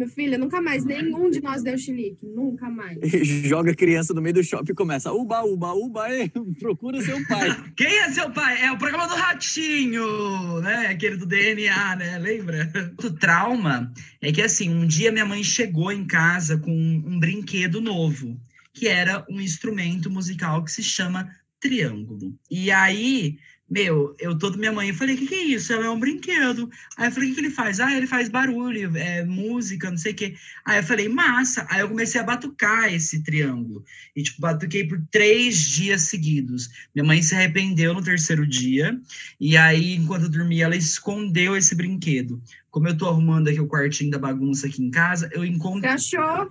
Meu 0.00 0.08
filho, 0.08 0.38
nunca 0.38 0.62
mais, 0.62 0.82
nenhum 0.82 1.28
de 1.28 1.42
nós 1.42 1.62
deu 1.62 1.76
chilique, 1.76 2.24
nunca 2.24 2.70
mais. 2.70 2.98
Joga 3.44 3.72
a 3.72 3.74
criança 3.74 4.14
no 4.14 4.22
meio 4.22 4.36
do 4.36 4.42
shopping 4.42 4.72
e 4.72 4.74
começa, 4.74 5.12
uba, 5.12 5.42
uba, 5.42 5.74
uba, 5.74 6.08
e 6.08 6.30
procura 6.58 7.02
seu 7.02 7.22
pai. 7.26 7.50
Quem 7.76 7.98
é 7.98 8.10
seu 8.10 8.30
pai? 8.30 8.62
É 8.62 8.72
o 8.72 8.78
programa 8.78 9.06
do 9.06 9.14
Ratinho, 9.14 10.62
né? 10.62 10.86
Aquele 10.86 11.18
do 11.18 11.26
DNA, 11.26 11.96
né? 11.96 12.18
Lembra? 12.18 12.72
O 13.04 13.10
trauma 13.10 13.92
é 14.22 14.32
que, 14.32 14.40
assim, 14.40 14.70
um 14.70 14.86
dia 14.86 15.12
minha 15.12 15.26
mãe 15.26 15.44
chegou 15.44 15.92
em 15.92 16.06
casa 16.06 16.56
com 16.56 16.72
um 16.72 17.20
brinquedo 17.20 17.78
novo, 17.82 18.40
que 18.72 18.88
era 18.88 19.26
um 19.28 19.38
instrumento 19.38 20.08
musical 20.08 20.64
que 20.64 20.72
se 20.72 20.82
chama 20.82 21.30
triângulo. 21.60 22.34
E 22.50 22.70
aí 22.70 23.36
meu, 23.70 24.16
eu 24.18 24.36
todo 24.36 24.58
minha 24.58 24.72
mãe, 24.72 24.88
eu 24.88 24.94
falei, 24.94 25.14
o 25.14 25.18
que, 25.18 25.28
que 25.28 25.34
é 25.34 25.44
isso? 25.44 25.72
Ela 25.72 25.86
é 25.86 25.90
um 25.90 26.00
brinquedo. 26.00 26.68
Aí 26.96 27.06
eu 27.06 27.12
falei, 27.12 27.28
o 27.28 27.32
que, 27.32 27.40
que 27.40 27.46
ele 27.46 27.54
faz? 27.54 27.78
Ah, 27.78 27.96
ele 27.96 28.06
faz 28.06 28.28
barulho, 28.28 28.96
é, 28.96 29.24
música, 29.24 29.88
não 29.88 29.96
sei 29.96 30.12
o 30.12 30.14
quê. 30.16 30.34
Aí 30.64 30.78
eu 30.78 30.82
falei, 30.82 31.08
massa. 31.08 31.64
Aí 31.70 31.80
eu 31.80 31.88
comecei 31.88 32.20
a 32.20 32.24
batucar 32.24 32.92
esse 32.92 33.22
triângulo. 33.22 33.84
E, 34.16 34.22
tipo, 34.24 34.40
batuquei 34.40 34.86
por 34.88 35.00
três 35.10 35.60
dias 35.60 36.02
seguidos. 36.02 36.68
Minha 36.92 37.04
mãe 37.04 37.22
se 37.22 37.34
arrependeu 37.34 37.94
no 37.94 38.02
terceiro 38.02 38.44
dia. 38.44 39.00
E 39.38 39.56
aí, 39.56 39.94
enquanto 39.94 40.24
eu 40.24 40.30
dormia, 40.30 40.64
ela 40.64 40.76
escondeu 40.76 41.56
esse 41.56 41.74
brinquedo. 41.76 42.42
Como 42.70 42.88
eu 42.88 42.96
tô 42.96 43.08
arrumando 43.08 43.48
aqui 43.48 43.60
o 43.60 43.68
quartinho 43.68 44.10
da 44.10 44.18
bagunça 44.18 44.66
aqui 44.66 44.82
em 44.82 44.90
casa, 44.90 45.30
eu 45.32 45.44
encontro. 45.44 45.82
Você 45.82 46.16
achou? 46.16 46.48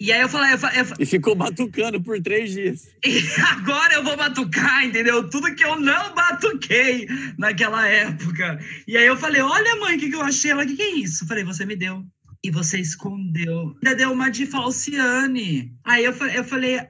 E 0.00 0.10
aí 0.10 0.20
eu 0.20 0.28
falei, 0.28 0.52
eu 0.52 0.58
falei, 0.58 0.80
eu 0.80 0.84
falei, 0.84 1.02
E 1.04 1.06
ficou 1.06 1.36
batucando 1.36 2.02
por 2.02 2.20
três 2.20 2.52
dias. 2.52 2.88
e 3.06 3.20
agora 3.52 3.94
eu 3.94 4.02
vou 4.02 4.16
batucar, 4.16 4.84
entendeu? 4.84 5.28
Tudo 5.30 5.54
que 5.54 5.64
eu 5.64 5.78
não 5.78 6.14
batuquei 6.14 7.06
naquela 7.38 7.86
época. 7.86 8.58
E 8.88 8.96
aí 8.96 9.06
eu 9.06 9.16
falei, 9.16 9.40
olha 9.40 9.76
mãe, 9.76 9.96
o 9.96 9.98
que, 10.00 10.10
que 10.10 10.16
eu 10.16 10.22
achei? 10.22 10.50
Ela, 10.50 10.64
o 10.64 10.66
que, 10.66 10.76
que 10.76 10.82
é 10.82 10.96
isso? 10.96 11.22
Eu 11.22 11.28
falei, 11.28 11.44
você 11.44 11.64
me 11.64 11.76
deu. 11.76 12.04
E 12.42 12.50
você 12.50 12.78
escondeu. 12.78 13.74
Ainda 13.82 13.96
deu 13.96 14.12
uma 14.12 14.28
de 14.28 14.44
falciane. 14.44 15.72
Aí 15.82 16.04
eu 16.04 16.12
falei, 16.12 16.38
eu 16.38 16.44
falei 16.44 16.80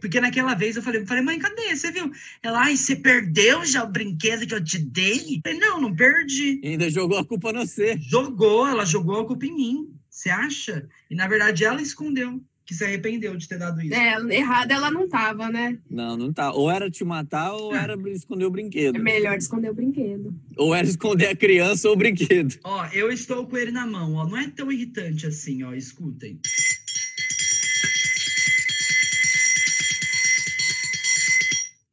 porque 0.00 0.18
naquela 0.18 0.54
vez 0.54 0.74
eu 0.74 0.82
falei, 0.82 1.02
eu 1.02 1.06
falei, 1.06 1.22
mãe, 1.22 1.38
cadê? 1.38 1.76
Você 1.76 1.92
viu? 1.92 2.10
Ela, 2.42 2.64
ai, 2.64 2.76
você 2.76 2.96
perdeu 2.96 3.64
já 3.64 3.84
o 3.84 3.92
brinquedo 3.92 4.46
que 4.46 4.54
eu 4.54 4.64
te 4.64 4.78
dei? 4.78 5.36
Eu 5.36 5.40
falei, 5.44 5.58
não, 5.60 5.80
não 5.82 5.94
perdi. 5.94 6.60
E 6.64 6.68
ainda 6.70 6.90
jogou 6.90 7.18
a 7.18 7.24
culpa 7.24 7.52
no 7.52 7.64
você. 7.64 7.96
Jogou, 8.00 8.66
ela 8.66 8.84
jogou 8.84 9.20
a 9.20 9.26
culpa 9.26 9.46
em 9.46 9.54
mim. 9.54 9.94
Você 10.10 10.30
acha? 10.30 10.88
E 11.10 11.14
na 11.14 11.28
verdade 11.28 11.64
ela 11.64 11.82
escondeu, 11.82 12.40
que 12.66 12.74
se 12.74 12.82
arrependeu 12.84 13.36
de 13.36 13.46
ter 13.46 13.58
dado 13.58 13.80
isso. 13.82 13.94
É, 13.94 14.16
errada 14.34 14.72
ela 14.74 14.90
não 14.90 15.06
tava, 15.08 15.50
né? 15.50 15.78
Não, 15.90 16.16
não 16.16 16.32
tá. 16.32 16.52
Ou 16.52 16.70
era 16.70 16.90
te 16.90 17.04
matar 17.04 17.52
ou 17.52 17.74
era 17.74 17.94
esconder 18.10 18.44
o 18.44 18.48
É 18.48 18.50
brinquedo. 18.50 18.98
melhor 19.00 19.36
esconder 19.36 19.70
o 19.70 19.74
brinquedo. 19.74 20.34
Ou 20.56 20.74
era 20.74 20.86
esconder 20.86 21.28
a 21.28 21.36
criança 21.36 21.88
ou 21.88 21.94
o 21.94 21.98
brinquedo. 21.98 22.58
Ó, 22.64 22.86
eu 22.86 23.12
estou 23.12 23.46
com 23.46 23.56
ele 23.56 23.70
na 23.70 23.86
mão, 23.86 24.14
ó. 24.14 24.26
Não 24.26 24.38
é 24.38 24.48
tão 24.48 24.72
irritante 24.72 25.26
assim, 25.26 25.62
ó. 25.62 25.74
Escutem. 25.74 26.40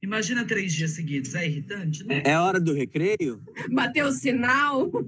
Imagina 0.02 0.44
três 0.46 0.74
dias 0.74 0.92
seguidos. 0.92 1.36
É 1.36 1.46
irritante, 1.46 2.04
né? 2.04 2.24
É 2.26 2.38
hora 2.38 2.60
do 2.60 2.74
recreio? 2.74 3.42
Bateu 3.72 4.08
o 4.08 4.12
sinal. 4.12 4.90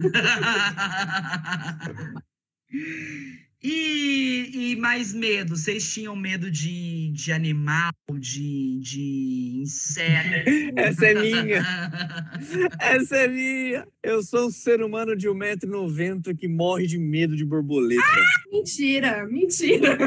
e, 3.64 4.50
e 4.54 4.76
mais 4.76 5.14
medo? 5.14 5.56
Vocês 5.56 5.94
tinham 5.94 6.16
medo 6.18 6.52
de, 6.52 7.12
de 7.14 7.32
animal, 7.32 7.94
de, 8.20 8.80
de 8.82 9.60
inseto? 9.62 10.50
Essa 10.76 11.06
é 11.06 11.14
minha. 11.14 11.66
Essa 12.78 13.16
é 13.16 13.28
minha. 13.30 13.88
Eu 14.04 14.22
sou 14.22 14.48
um 14.48 14.52
ser 14.52 14.82
humano 14.82 15.16
de 15.16 15.30
1,90m 15.30 16.36
que 16.38 16.48
morre 16.48 16.88
de 16.88 16.98
medo 16.98 17.38
de 17.38 17.46
borboleta. 17.46 18.04
Mentira, 18.52 19.26
mentira. 19.28 19.98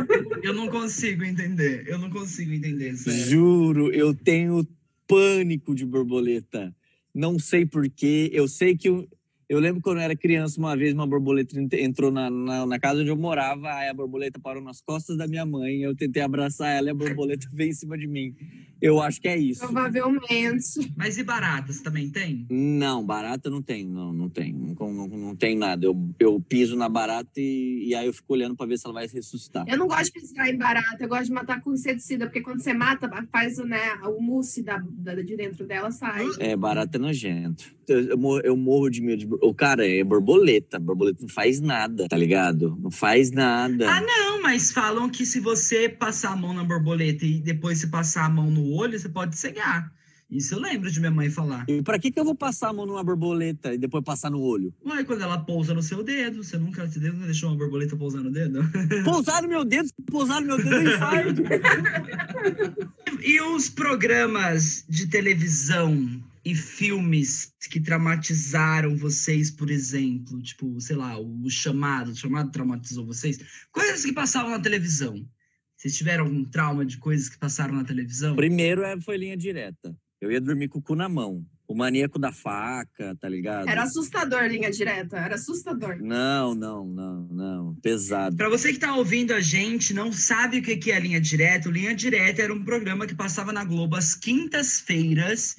Eu 0.42 0.52
não 0.52 0.68
consigo 0.68 1.24
entender. 1.24 1.84
Eu 1.88 1.98
não 1.98 2.10
consigo 2.10 2.52
entender, 2.52 2.94
sério. 2.96 3.24
Juro, 3.24 3.90
eu 3.90 4.12
tenho 4.14 4.68
pânico 5.08 5.74
de 5.74 5.86
borboleta. 5.86 6.74
Não 7.14 7.38
sei 7.38 7.64
porquê. 7.64 8.28
Eu 8.34 8.46
sei 8.46 8.76
que 8.76 8.90
eu, 8.90 9.08
eu 9.48 9.58
lembro 9.60 9.80
quando 9.80 9.98
eu 9.98 10.02
era 10.04 10.16
criança, 10.16 10.58
uma 10.58 10.76
vez 10.76 10.92
uma 10.92 11.06
borboleta 11.06 11.58
ent- 11.60 11.72
entrou 11.74 12.10
na, 12.10 12.28
na, 12.30 12.66
na 12.66 12.78
casa 12.78 13.00
onde 13.00 13.10
eu 13.10 13.16
morava, 13.16 13.68
aí 13.72 13.88
a 13.88 13.94
borboleta 13.94 14.40
parou 14.40 14.62
nas 14.62 14.80
costas 14.80 15.16
da 15.16 15.26
minha 15.26 15.46
mãe. 15.46 15.82
Eu 15.82 15.94
tentei 15.94 16.22
abraçar 16.22 16.76
ela 16.76 16.88
e 16.88 16.90
a 16.90 16.94
borboleta 16.94 17.46
veio 17.52 17.70
em 17.70 17.74
cima 17.74 17.96
de 17.96 18.06
mim. 18.06 18.34
Eu 18.82 19.00
acho 19.00 19.20
que 19.22 19.28
é 19.28 19.36
isso. 19.38 19.60
Provavelmente. 19.60 20.92
Mas 20.96 21.16
e 21.16 21.22
baratas 21.24 21.80
também 21.80 22.10
tem? 22.10 22.46
Não, 22.50 23.04
barata 23.04 23.48
não 23.48 23.62
tem, 23.62 23.86
não, 23.86 24.12
não 24.12 24.28
tem. 24.28 24.52
Não, 24.52 24.92
não, 24.92 25.08
não 25.08 25.36
tem 25.36 25.56
nada. 25.56 25.86
Eu, 25.86 25.96
eu 26.20 26.40
piso 26.40 26.76
na 26.76 26.88
barata 26.88 27.30
e, 27.38 27.88
e 27.88 27.94
aí 27.94 28.06
eu 28.06 28.12
fico 28.12 28.32
olhando 28.34 28.54
pra 28.54 28.66
ver 28.66 28.78
se 28.78 28.86
ela 28.86 28.94
vai 28.94 29.06
ressuscitar. 29.06 29.64
Eu 29.68 29.78
não 29.78 29.86
gosto 29.86 30.12
de 30.12 30.20
pisar 30.20 30.48
em 30.48 30.58
barata, 30.58 30.96
eu 31.00 31.08
gosto 31.08 31.24
de 31.26 31.32
matar 31.32 31.60
com 31.62 31.72
inseticida, 31.72 32.26
porque 32.26 32.42
quando 32.42 32.60
você 32.62 32.74
mata, 32.74 33.08
faz 33.32 33.56
né, 33.58 33.94
o 34.04 34.20
mousse 34.20 34.62
da, 34.62 34.76
da- 34.78 35.14
de 35.14 35.36
dentro 35.36 35.66
dela 35.66 35.90
sai. 35.90 36.26
É, 36.38 36.54
barata 36.56 36.98
é 36.98 37.00
nojento. 37.00 37.74
Eu, 37.88 38.00
eu 38.08 38.18
morro, 38.18 38.40
eu 38.44 38.56
morro 38.56 38.90
de 38.90 39.00
medo 39.00 39.18
de. 39.24 39.28
O 39.42 39.54
cara 39.54 39.86
é 39.86 40.02
borboleta. 40.02 40.78
Borboleta 40.78 41.22
não 41.22 41.28
faz 41.28 41.60
nada, 41.60 42.06
tá 42.08 42.16
ligado? 42.16 42.76
Não 42.80 42.90
faz 42.90 43.30
nada. 43.30 43.90
Ah, 43.90 44.00
não, 44.00 44.42
mas 44.42 44.72
falam 44.72 45.08
que 45.08 45.24
se 45.26 45.40
você 45.40 45.88
passar 45.88 46.32
a 46.32 46.36
mão 46.36 46.52
na 46.52 46.64
borboleta 46.64 47.24
e 47.24 47.40
depois 47.40 47.78
se 47.78 47.88
passar 47.88 48.26
a 48.26 48.30
mão 48.30 48.50
no 48.50 48.72
olho, 48.72 48.98
você 48.98 49.08
pode 49.08 49.36
cegar. 49.36 49.92
Isso 50.28 50.54
eu 50.54 50.60
lembro 50.60 50.90
de 50.90 50.98
minha 50.98 51.10
mãe 51.10 51.30
falar. 51.30 51.64
E 51.68 51.80
pra 51.82 52.00
que, 52.00 52.10
que 52.10 52.18
eu 52.18 52.24
vou 52.24 52.34
passar 52.34 52.70
a 52.70 52.72
mão 52.72 52.84
numa 52.84 53.04
borboleta 53.04 53.72
e 53.72 53.78
depois 53.78 54.02
passar 54.02 54.28
no 54.28 54.40
olho? 54.40 54.74
Ué, 54.84 55.04
quando 55.04 55.22
ela 55.22 55.38
pousa 55.38 55.72
no 55.72 55.82
seu 55.82 56.02
dedo, 56.02 56.42
você 56.42 56.58
nunca, 56.58 56.84
você 56.84 56.98
nunca 56.98 57.26
deixou 57.26 57.48
uma 57.50 57.56
borboleta 57.56 57.96
pousar 57.96 58.22
no 58.22 58.30
dedo? 58.30 58.58
Pousar 59.04 59.42
no 59.42 59.48
meu 59.48 59.64
dedo, 59.64 59.88
pousar 60.10 60.40
no 60.40 60.48
meu 60.48 60.56
dedo, 60.56 60.74
eu 60.74 60.94
infarto. 60.94 61.42
E 63.22 63.40
os 63.40 63.68
programas 63.68 64.84
de 64.88 65.08
televisão 65.08 66.22
e 66.46 66.54
filmes 66.54 67.52
que 67.68 67.80
traumatizaram 67.80 68.96
vocês, 68.96 69.50
por 69.50 69.68
exemplo? 69.68 70.40
Tipo, 70.40 70.80
sei 70.80 70.94
lá, 70.94 71.18
o 71.18 71.50
chamado, 71.50 72.12
o 72.12 72.14
chamado 72.14 72.52
traumatizou 72.52 73.04
vocês? 73.04 73.40
Coisas 73.72 74.04
que 74.04 74.12
passavam 74.12 74.52
na 74.52 74.60
televisão. 74.60 75.28
Vocês 75.76 75.96
tiveram 75.96 76.24
algum 76.26 76.44
trauma 76.44 76.86
de 76.86 76.98
coisas 76.98 77.28
que 77.28 77.36
passaram 77.36 77.74
na 77.74 77.82
televisão? 77.82 78.36
Primeiro 78.36 78.84
é, 78.84 78.98
foi 79.00 79.16
linha 79.16 79.36
direta. 79.36 79.92
Eu 80.20 80.30
ia 80.30 80.40
dormir 80.40 80.68
com 80.68 80.78
o 80.78 80.82
cu 80.82 80.94
na 80.94 81.08
mão. 81.08 81.44
O 81.66 81.74
maníaco 81.74 82.16
da 82.16 82.30
faca, 82.30 83.16
tá 83.20 83.28
ligado? 83.28 83.68
Era 83.68 83.82
assustador, 83.82 84.44
linha 84.44 84.70
direta. 84.70 85.16
Era 85.16 85.34
assustador. 85.34 85.96
Não, 86.00 86.54
não, 86.54 86.86
não, 86.86 87.28
não. 87.28 87.74
Pesado. 87.82 88.36
Para 88.36 88.48
você 88.48 88.68
que 88.68 88.76
está 88.76 88.94
ouvindo 88.94 89.34
a 89.34 89.40
gente, 89.40 89.92
não 89.92 90.12
sabe 90.12 90.58
o 90.58 90.62
que 90.62 90.76
que 90.76 90.92
é 90.92 91.00
Linha 91.00 91.20
Direta, 91.20 91.68
o 91.68 91.72
Linha 91.72 91.92
Direta 91.92 92.40
era 92.40 92.54
um 92.54 92.62
programa 92.62 93.04
que 93.04 93.16
passava 93.16 93.52
na 93.52 93.64
Globo 93.64 93.96
às 93.96 94.14
quintas-feiras 94.14 95.56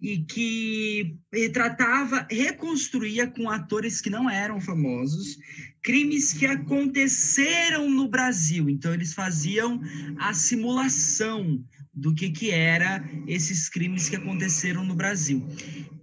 e 0.00 0.18
que 0.18 1.16
retratava, 1.32 2.26
reconstruía 2.30 3.26
com 3.26 3.48
atores 3.48 4.00
que 4.00 4.10
não 4.10 4.28
eram 4.28 4.60
famosos 4.60 5.38
crimes 5.82 6.32
que 6.32 6.44
aconteceram 6.46 7.88
no 7.88 8.08
Brasil. 8.08 8.68
Então 8.68 8.92
eles 8.92 9.14
faziam 9.14 9.80
a 10.18 10.34
simulação 10.34 11.64
do 11.94 12.14
que 12.14 12.30
que 12.30 12.50
era 12.50 13.08
esses 13.26 13.68
crimes 13.68 14.08
que 14.08 14.16
aconteceram 14.16 14.84
no 14.84 14.94
Brasil. 14.94 15.46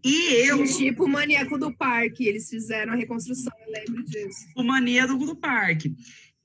E 0.03 0.47
eu 0.47 0.65
Tipo 0.65 1.05
o 1.05 1.09
maníaco 1.09 1.57
do 1.57 1.71
parque, 1.71 2.25
eles 2.25 2.49
fizeram 2.49 2.93
a 2.93 2.95
reconstrução, 2.95 3.53
eu 3.65 3.71
lembro 3.71 4.03
disso. 4.05 4.47
o 4.55 4.63
mania 4.63 5.05
do, 5.05 5.17
do 5.17 5.35
parque. 5.35 5.93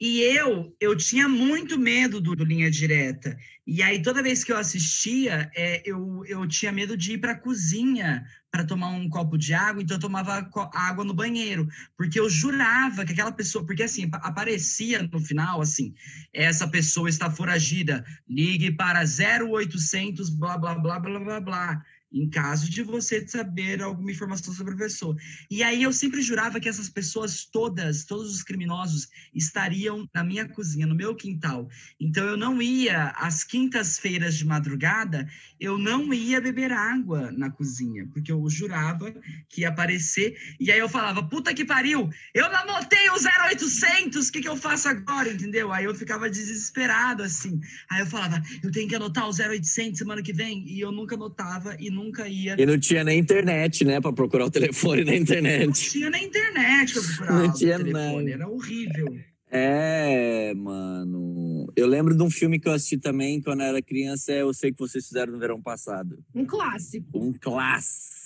E 0.01 0.21
eu, 0.21 0.77
eu 0.81 0.97
tinha 0.97 1.29
muito 1.29 1.77
medo 1.79 2.21
do, 2.21 2.37
do 2.37 2.45
Linha 2.45 2.71
Direta. 2.71 3.37
E 3.67 3.83
aí, 3.83 4.01
toda 4.01 4.23
vez 4.23 4.45
que 4.45 4.53
eu 4.53 4.57
assistia, 4.57 5.51
é, 5.55 5.83
eu, 5.85 6.25
eu 6.27 6.47
tinha 6.47 6.71
medo 6.71 6.97
de 6.97 7.15
ir 7.15 7.19
para 7.19 7.33
a 7.33 7.39
cozinha 7.39 8.25
para 8.51 8.65
tomar 8.65 8.89
um 8.89 9.09
copo 9.09 9.37
de 9.37 9.53
água, 9.53 9.83
então 9.83 9.97
eu 9.97 10.01
tomava 10.01 10.49
água 10.73 11.05
no 11.05 11.13
banheiro, 11.13 11.69
porque 11.97 12.19
eu 12.19 12.31
jurava 12.31 13.05
que 13.05 13.13
aquela 13.13 13.31
pessoa, 13.31 13.67
porque 13.67 13.83
assim, 13.83 14.09
pa- 14.09 14.19
aparecia 14.19 15.03
no 15.03 15.21
final, 15.21 15.61
assim, 15.61 15.95
essa 16.33 16.67
pessoa 16.67 17.09
está 17.09 17.31
foragida, 17.31 18.05
ligue 18.27 18.73
para 18.73 19.05
0800, 19.05 20.31
blá, 20.31 20.57
blá, 20.57 20.75
blá, 20.77 20.99
blá, 20.99 21.21
blá, 21.21 21.41
blá, 21.41 21.85
em 22.13 22.29
caso 22.29 22.71
de 22.71 22.83
você 22.83 23.27
saber 23.27 23.83
alguma 23.83 24.11
informação 24.11 24.53
sobre 24.53 24.75
a 24.75 24.79
pessoa. 24.79 25.17
E 25.51 25.63
aí 25.63 25.83
eu 25.83 25.93
sempre 25.93 26.23
jurava 26.23 26.59
que 26.59 26.69
essas 26.69 26.89
pessoas 26.89 27.45
todas, 27.45 28.05
todos 28.05 28.35
os 28.35 28.43
criminosos, 28.43 29.09
estariam 29.35 30.09
na 30.15 30.25
minha 30.25 30.49
cozinha, 30.49 30.87
no 30.87 30.95
meu 30.95 31.15
quintal. 31.15 31.69
Então 32.01 32.25
eu 32.25 32.37
não 32.37 32.63
ia, 32.63 33.09
às 33.11 33.45
quintas-feiras 33.45 34.37
de 34.37 34.47
madrugada, 34.47 35.29
eu 35.61 35.77
não 35.77 36.13
ia 36.13 36.41
beber 36.41 36.73
água 36.73 37.31
na 37.33 37.51
cozinha, 37.51 38.07
porque 38.13 38.33
eu 38.33 38.49
jurava 38.49 39.13
que 39.49 39.63
ia 39.63 39.69
aparecer. 39.69 40.37
E 40.59 40.73
aí 40.73 40.79
eu 40.79 40.89
falava, 40.89 41.23
puta 41.23 41.53
que 41.53 41.65
pariu, 41.65 42.09
eu 42.33 42.49
não 42.51 42.59
anotei 42.59 43.11
o 43.11 43.17
0800, 43.55 44.29
o 44.29 44.33
que, 44.33 44.41
que 44.41 44.49
eu 44.49 44.57
faço 44.57 44.89
agora, 44.89 45.31
entendeu? 45.31 45.73
Aí 45.73 45.85
eu 45.85 45.95
ficava 45.95 46.31
desesperado, 46.31 47.23
assim. 47.23 47.61
Aí 47.91 48.01
eu 48.01 48.07
falava, 48.07 48.43
eu 48.63 48.71
tenho 48.71 48.89
que 48.89 48.97
anotar 48.97 49.29
o 49.29 49.33
0800 49.33 49.99
semana 49.99 50.23
que 50.23 50.33
vem. 50.33 50.67
E 50.69 50.81
eu 50.81 50.91
nunca 50.91 51.15
anotava 51.15 51.77
e 51.79 51.91
nunca 51.99 52.27
ia. 52.29 52.55
E 52.59 52.65
não 52.65 52.79
tinha 52.79 53.05
nem 53.05 53.19
internet, 53.19 53.85
né? 53.85 54.01
Pra 54.01 54.13
procurar 54.13 54.47
o 54.47 54.51
telefone 54.51 55.05
na 55.05 55.13
Não 55.13 55.19
internet. 55.19 55.91
tinha 55.91 56.09
na 56.11 56.19
internet 56.19 56.93
pra 56.95 57.03
procurar 57.03 57.33
Não 57.43 57.49
o 57.49 57.53
tinha 57.53 57.77
telefone, 57.79 58.31
nada. 58.31 58.31
era 58.31 58.49
horrível. 58.49 59.19
É, 59.51 60.53
mano. 60.55 61.67
Eu 61.75 61.87
lembro 61.87 62.15
de 62.17 62.23
um 62.23 62.31
filme 62.31 62.59
que 62.61 62.69
eu 62.69 62.73
assisti 62.73 62.99
também 62.99 63.41
quando 63.41 63.61
eu 63.61 63.67
era 63.67 63.83
criança, 63.83 64.33
é 64.33 64.43
Eu 64.43 64.53
Sei 64.53 64.71
Que 64.73 64.79
Vocês 64.79 65.07
Fizeram 65.07 65.33
no 65.33 65.39
Verão 65.39 65.61
Passado. 65.61 66.19
Um 66.35 66.45
clássico. 66.45 67.07
Um 67.19 67.33
clássico 67.33 68.19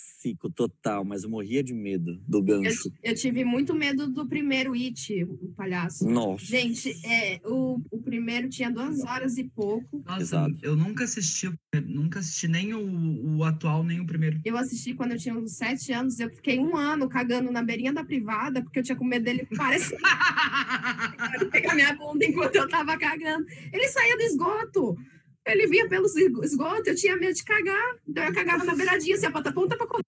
total, 0.55 1.05
mas 1.05 1.25
eu 1.25 1.31
morria 1.31 1.62
de 1.62 1.75
medo 1.75 2.21
do 2.26 2.43
gancho. 2.43 2.88
Eu, 3.02 3.11
eu 3.11 3.14
tive 3.14 3.45
muito 3.45 3.75
medo 3.75 4.07
do 4.09 4.26
primeiro 4.26 4.73
It, 4.75 5.25
o 5.25 5.52
palhaço. 5.57 6.09
Nossa. 6.09 6.45
Gente, 6.45 6.95
é, 7.07 7.41
o, 7.45 7.81
o 7.91 8.02
primeiro 8.02 8.49
tinha 8.49 8.71
duas 8.71 9.00
horas 9.00 9.37
e 9.38 9.45
pouco. 9.45 10.02
Nossa, 10.07 10.23
Exato. 10.23 10.57
eu 10.62 10.76
nunca 10.76 11.05
assisti, 11.05 11.52
nunca 11.87 12.21
assisti 12.21 12.49
nem 12.49 12.75
o, 12.75 13.38
o 13.38 13.45
atual, 13.45 13.83
nem 13.85 14.00
o 14.00 14.07
primeiro. 14.07 14.41
Eu 14.45 14.57
assisti 14.57 14.95
quando 14.95 15.12
eu 15.12 15.19
tinha 15.19 15.37
uns 15.37 15.57
sete 15.57 15.93
anos. 15.93 16.19
Eu 16.21 16.31
fiquei 16.31 16.59
um 16.59 16.76
ano 16.76 17.09
cagando 17.09 17.50
na 17.50 17.62
beirinha 17.62 17.93
da 17.93 18.05
privada, 18.05 18.62
porque 18.62 18.79
eu 18.79 18.83
tinha 18.83 18.97
com 18.97 19.05
medo 19.05 19.25
dele 19.25 19.47
parecer 19.57 19.99
pegar 21.50 21.75
minha 21.75 21.95
bunda 21.95 22.25
enquanto 22.25 22.57
eu 22.57 22.69
tava 22.69 22.97
cagando. 22.99 23.45
Ele 23.73 23.88
saía 23.88 24.17
do 24.17 24.23
esgoto. 24.23 24.97
Ele 25.46 25.66
vinha 25.66 25.88
pelo 25.88 26.06
esgoto, 26.42 26.88
eu 26.88 26.94
tinha 26.94 27.16
medo 27.16 27.34
de 27.34 27.44
cagar. 27.44 27.96
Então 28.08 28.25
eu 28.25 28.32
cagava 28.32 28.64
na 28.64 28.75
beiradinha, 28.75 29.16
assim, 29.16 29.26
a 29.26 29.30
ponta 29.30 29.52
ponta 29.52 29.76
pra 29.76 29.87
correr. 29.87 30.02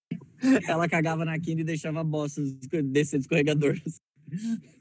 Ela 0.69 0.89
cagava 0.89 1.25
na 1.25 1.39
quina 1.39 1.63
e 1.63 1.65
deixava 1.65 2.01
a 2.01 2.05
bosta 2.05 2.43
descer 2.85 3.19
do 3.19 3.23
escorregador. 3.23 3.75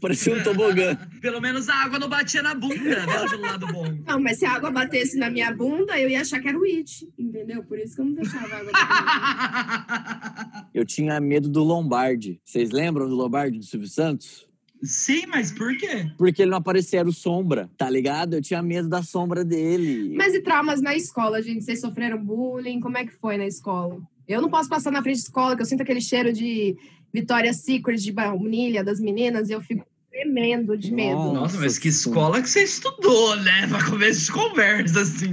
Parecia 0.00 0.34
um 0.34 0.42
tobogã. 0.42 0.96
Pelo 1.20 1.40
menos 1.40 1.68
a 1.68 1.74
água 1.74 1.98
não 1.98 2.08
batia 2.08 2.42
na 2.42 2.54
bunda, 2.54 2.74
né? 2.74 3.28
Pelo 3.28 3.42
lado 3.42 3.66
bom. 3.68 3.84
Não, 4.06 4.18
mas 4.18 4.38
se 4.38 4.46
a 4.46 4.52
água 4.52 4.70
batesse 4.70 5.16
na 5.16 5.30
minha 5.30 5.52
bunda, 5.54 5.98
eu 5.98 6.08
ia 6.08 6.22
achar 6.22 6.40
que 6.40 6.48
era 6.48 6.58
o 6.58 6.64
It, 6.64 7.08
entendeu? 7.18 7.62
Por 7.62 7.78
isso 7.78 7.94
que 7.94 8.00
eu 8.00 8.06
não 8.06 8.14
deixava 8.14 8.54
a 8.54 8.58
água 8.58 8.72
bater. 8.72 10.68
Eu 10.74 10.84
tinha 10.84 11.20
medo 11.20 11.48
do 11.48 11.62
Lombardi. 11.62 12.40
Vocês 12.44 12.70
lembram 12.70 13.08
do 13.08 13.14
Lombardi 13.14 13.58
do 13.58 13.64
Silvio 13.64 13.88
Santos? 13.88 14.47
Sim, 14.82 15.26
mas 15.26 15.50
por 15.50 15.76
quê? 15.76 16.10
Porque 16.16 16.42
ele 16.42 16.50
não 16.50 16.58
aparecia, 16.58 17.00
era 17.00 17.08
o 17.08 17.12
sombra, 17.12 17.68
tá 17.76 17.88
ligado? 17.90 18.34
Eu 18.34 18.42
tinha 18.42 18.62
medo 18.62 18.88
da 18.88 19.02
sombra 19.02 19.44
dele. 19.44 20.14
Mas 20.16 20.34
e 20.34 20.40
traumas 20.40 20.80
na 20.80 20.94
escola, 20.94 21.42
gente? 21.42 21.64
Vocês 21.64 21.80
sofreram 21.80 22.22
bullying? 22.22 22.80
Como 22.80 22.96
é 22.96 23.04
que 23.04 23.12
foi 23.12 23.36
na 23.36 23.46
escola? 23.46 24.00
Eu 24.26 24.40
não 24.40 24.48
posso 24.48 24.68
passar 24.68 24.90
na 24.90 25.02
frente 25.02 25.16
de 25.16 25.22
escola, 25.22 25.56
que 25.56 25.62
eu 25.62 25.66
sinto 25.66 25.82
aquele 25.82 26.00
cheiro 26.00 26.32
de 26.32 26.76
Victoria's 27.12 27.62
Secret, 27.62 27.96
de 27.96 28.12
baunilha 28.12 28.84
das 28.84 29.00
meninas, 29.00 29.48
e 29.48 29.52
eu 29.52 29.60
fico 29.60 29.84
tremendo 30.18 30.76
de 30.76 30.92
medo. 30.92 31.16
Nossa. 31.16 31.40
Nossa, 31.40 31.60
mas 31.60 31.78
que 31.78 31.88
escola 31.88 32.42
que 32.42 32.50
você 32.50 32.64
estudou, 32.64 33.36
né? 33.36 33.66
Pra 33.68 33.84
começo 33.84 34.26
de 34.26 34.32
conversa, 34.32 35.00
assim. 35.02 35.30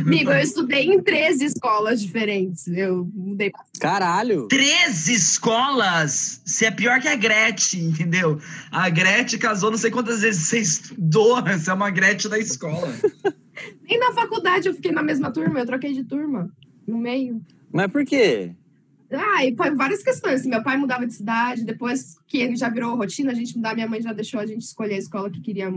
Amigo, 0.00 0.30
eu 0.30 0.40
estudei 0.40 0.86
em 0.86 1.02
13 1.02 1.44
escolas 1.44 2.00
diferentes. 2.00 2.66
Eu 2.68 3.08
mudei. 3.14 3.52
Caralho! 3.78 4.48
13 4.48 5.12
escolas! 5.12 6.40
Você 6.44 6.66
é 6.66 6.70
pior 6.70 7.00
que 7.00 7.08
a 7.08 7.16
Gretchen, 7.16 7.88
entendeu? 7.88 8.38
A 8.70 8.88
Gretchen 8.88 9.38
casou 9.38 9.70
não 9.70 9.78
sei 9.78 9.90
quantas 9.90 10.22
vezes 10.22 10.46
você 10.46 10.60
estudou. 10.60 11.42
Você 11.42 11.70
é 11.70 11.74
uma 11.74 11.90
Gretchen 11.90 12.30
da 12.30 12.38
escola. 12.38 12.94
Nem 13.88 13.98
na 13.98 14.12
faculdade 14.12 14.68
eu 14.68 14.74
fiquei 14.74 14.92
na 14.92 15.02
mesma 15.02 15.30
turma, 15.30 15.58
eu 15.58 15.66
troquei 15.66 15.92
de 15.92 16.04
turma 16.04 16.50
no 16.86 16.98
meio. 16.98 17.42
Mas 17.72 17.90
por 17.90 18.04
quê? 18.04 18.52
Ah, 19.12 19.44
e 19.44 19.54
foi 19.54 19.74
várias 19.74 20.02
questões. 20.02 20.40
Assim, 20.40 20.48
meu 20.48 20.62
pai 20.62 20.76
mudava 20.76 21.06
de 21.06 21.14
cidade, 21.14 21.64
depois 21.64 22.16
que 22.26 22.38
ele 22.38 22.56
já 22.56 22.68
virou 22.68 22.96
rotina, 22.96 23.30
a 23.30 23.34
gente 23.34 23.56
mudar, 23.56 23.74
minha 23.74 23.88
mãe 23.88 24.02
já 24.02 24.12
deixou 24.12 24.40
a 24.40 24.46
gente 24.46 24.62
escolher 24.62 24.94
a 24.94 24.98
escola 24.98 25.30
que 25.30 25.40
queria 25.40 25.72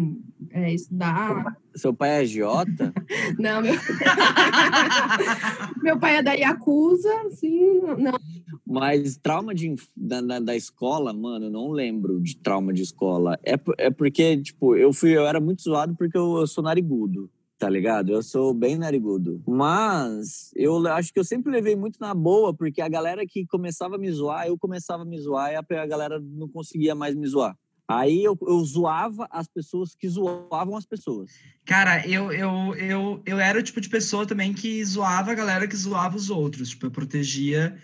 é, 0.52 0.74
estudar. 0.74 1.56
Seu 1.76 1.94
pai 1.94 2.10
é 2.10 2.18
agiota? 2.20 2.94
Não, 3.38 3.62
meu... 3.62 3.74
meu 5.84 6.00
pai 6.00 6.18
é 6.18 6.24
da 6.24 6.34
Yakuza, 6.34 7.14
assim, 7.28 7.82
não. 7.98 8.18
Mas 8.66 9.18
trauma 9.18 9.54
de, 9.54 9.76
da, 9.96 10.22
da, 10.22 10.40
da 10.40 10.56
escola, 10.56 11.14
mano, 11.14 11.46
eu 11.46 11.50
não 11.50 11.72
lembro 11.72 12.20
de 12.22 12.36
trauma 12.38 12.74
de 12.74 12.84
escola. 12.84 13.40
É, 13.44 13.56
é 13.78 13.90
porque, 13.90 14.42
tipo, 14.42 14.76
eu 14.76 14.94
fui, 14.94 15.16
eu 15.16 15.26
era 15.26 15.40
muito 15.40 15.64
zoado 15.64 15.96
porque 15.96 16.18
eu, 16.18 16.38
eu 16.38 16.48
sou 16.48 16.64
narigudo, 16.64 17.30
tá 17.60 17.70
ligado? 17.70 18.14
Eu 18.14 18.24
sou 18.24 18.54
bem 18.54 18.78
narigudo. 18.78 19.44
Mas 19.46 20.50
eu 20.56 20.88
acho 20.88 21.12
que 21.12 21.20
eu 21.20 21.26
sempre 21.26 21.52
levei 21.52 21.76
muito 21.76 22.00
na 22.00 22.16
boa, 22.16 22.54
porque 22.56 22.82
a 22.82 22.88
galera 22.88 23.26
que 23.28 23.46
começava 23.46 23.96
a 23.96 24.00
me 24.00 24.10
zoar, 24.10 24.48
eu 24.48 24.58
começava 24.58 25.04
a 25.04 25.06
me 25.06 25.20
zoar 25.20 25.52
e 25.52 25.56
a, 25.56 25.86
galera 25.86 26.20
não 26.22 26.48
conseguia 26.48 26.96
mais 26.96 27.14
me 27.14 27.28
zoar. 27.28 27.54
Aí 27.86 28.24
eu, 28.24 28.38
eu 28.48 28.64
zoava 28.64 29.28
as 29.30 29.48
pessoas 29.48 29.94
que 29.94 30.08
zoavam 30.08 30.78
as 30.78 30.86
pessoas. 30.86 31.32
Cara, 31.66 32.08
eu, 32.08 32.32
eu, 32.32 32.76
eu, 32.76 33.22
eu 33.26 33.40
era 33.40 33.60
o 33.60 33.64
tipo 33.64 33.82
de 33.82 33.90
pessoa 33.90 34.26
também 34.26 34.54
que 34.54 34.84
zoava 34.86 35.32
a 35.32 35.36
galera 35.36 35.68
que 35.68 35.76
zoava 35.76 36.16
os 36.16 36.30
outros. 36.30 36.70
Tipo, 36.70 36.86
eu 36.86 36.92
protegia 36.92 37.76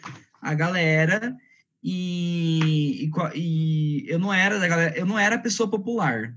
a 0.42 0.54
galera 0.54 1.36
e, 1.84 3.04
e, 3.04 3.12
e 3.36 4.06
eu 4.08 4.20
não 4.20 4.32
era 4.32 4.58
da 4.58 4.68
galera, 4.68 4.98
eu 4.98 5.06
não 5.06 5.20
era 5.20 5.36
a 5.36 5.40
pessoa 5.40 5.70
popular. 5.70 6.34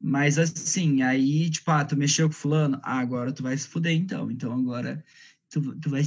Mas 0.00 0.38
assim, 0.38 1.02
aí, 1.02 1.50
tipo, 1.50 1.70
ah, 1.70 1.84
tu 1.84 1.96
mexeu 1.96 2.26
com 2.28 2.34
fulano, 2.34 2.80
ah, 2.82 2.98
agora 2.98 3.32
tu 3.32 3.42
vai 3.42 3.56
se 3.56 3.68
fuder 3.68 3.92
então. 3.92 4.30
Então 4.30 4.52
agora 4.52 5.04
tu, 5.50 5.74
tu 5.78 5.90
vai 5.90 6.02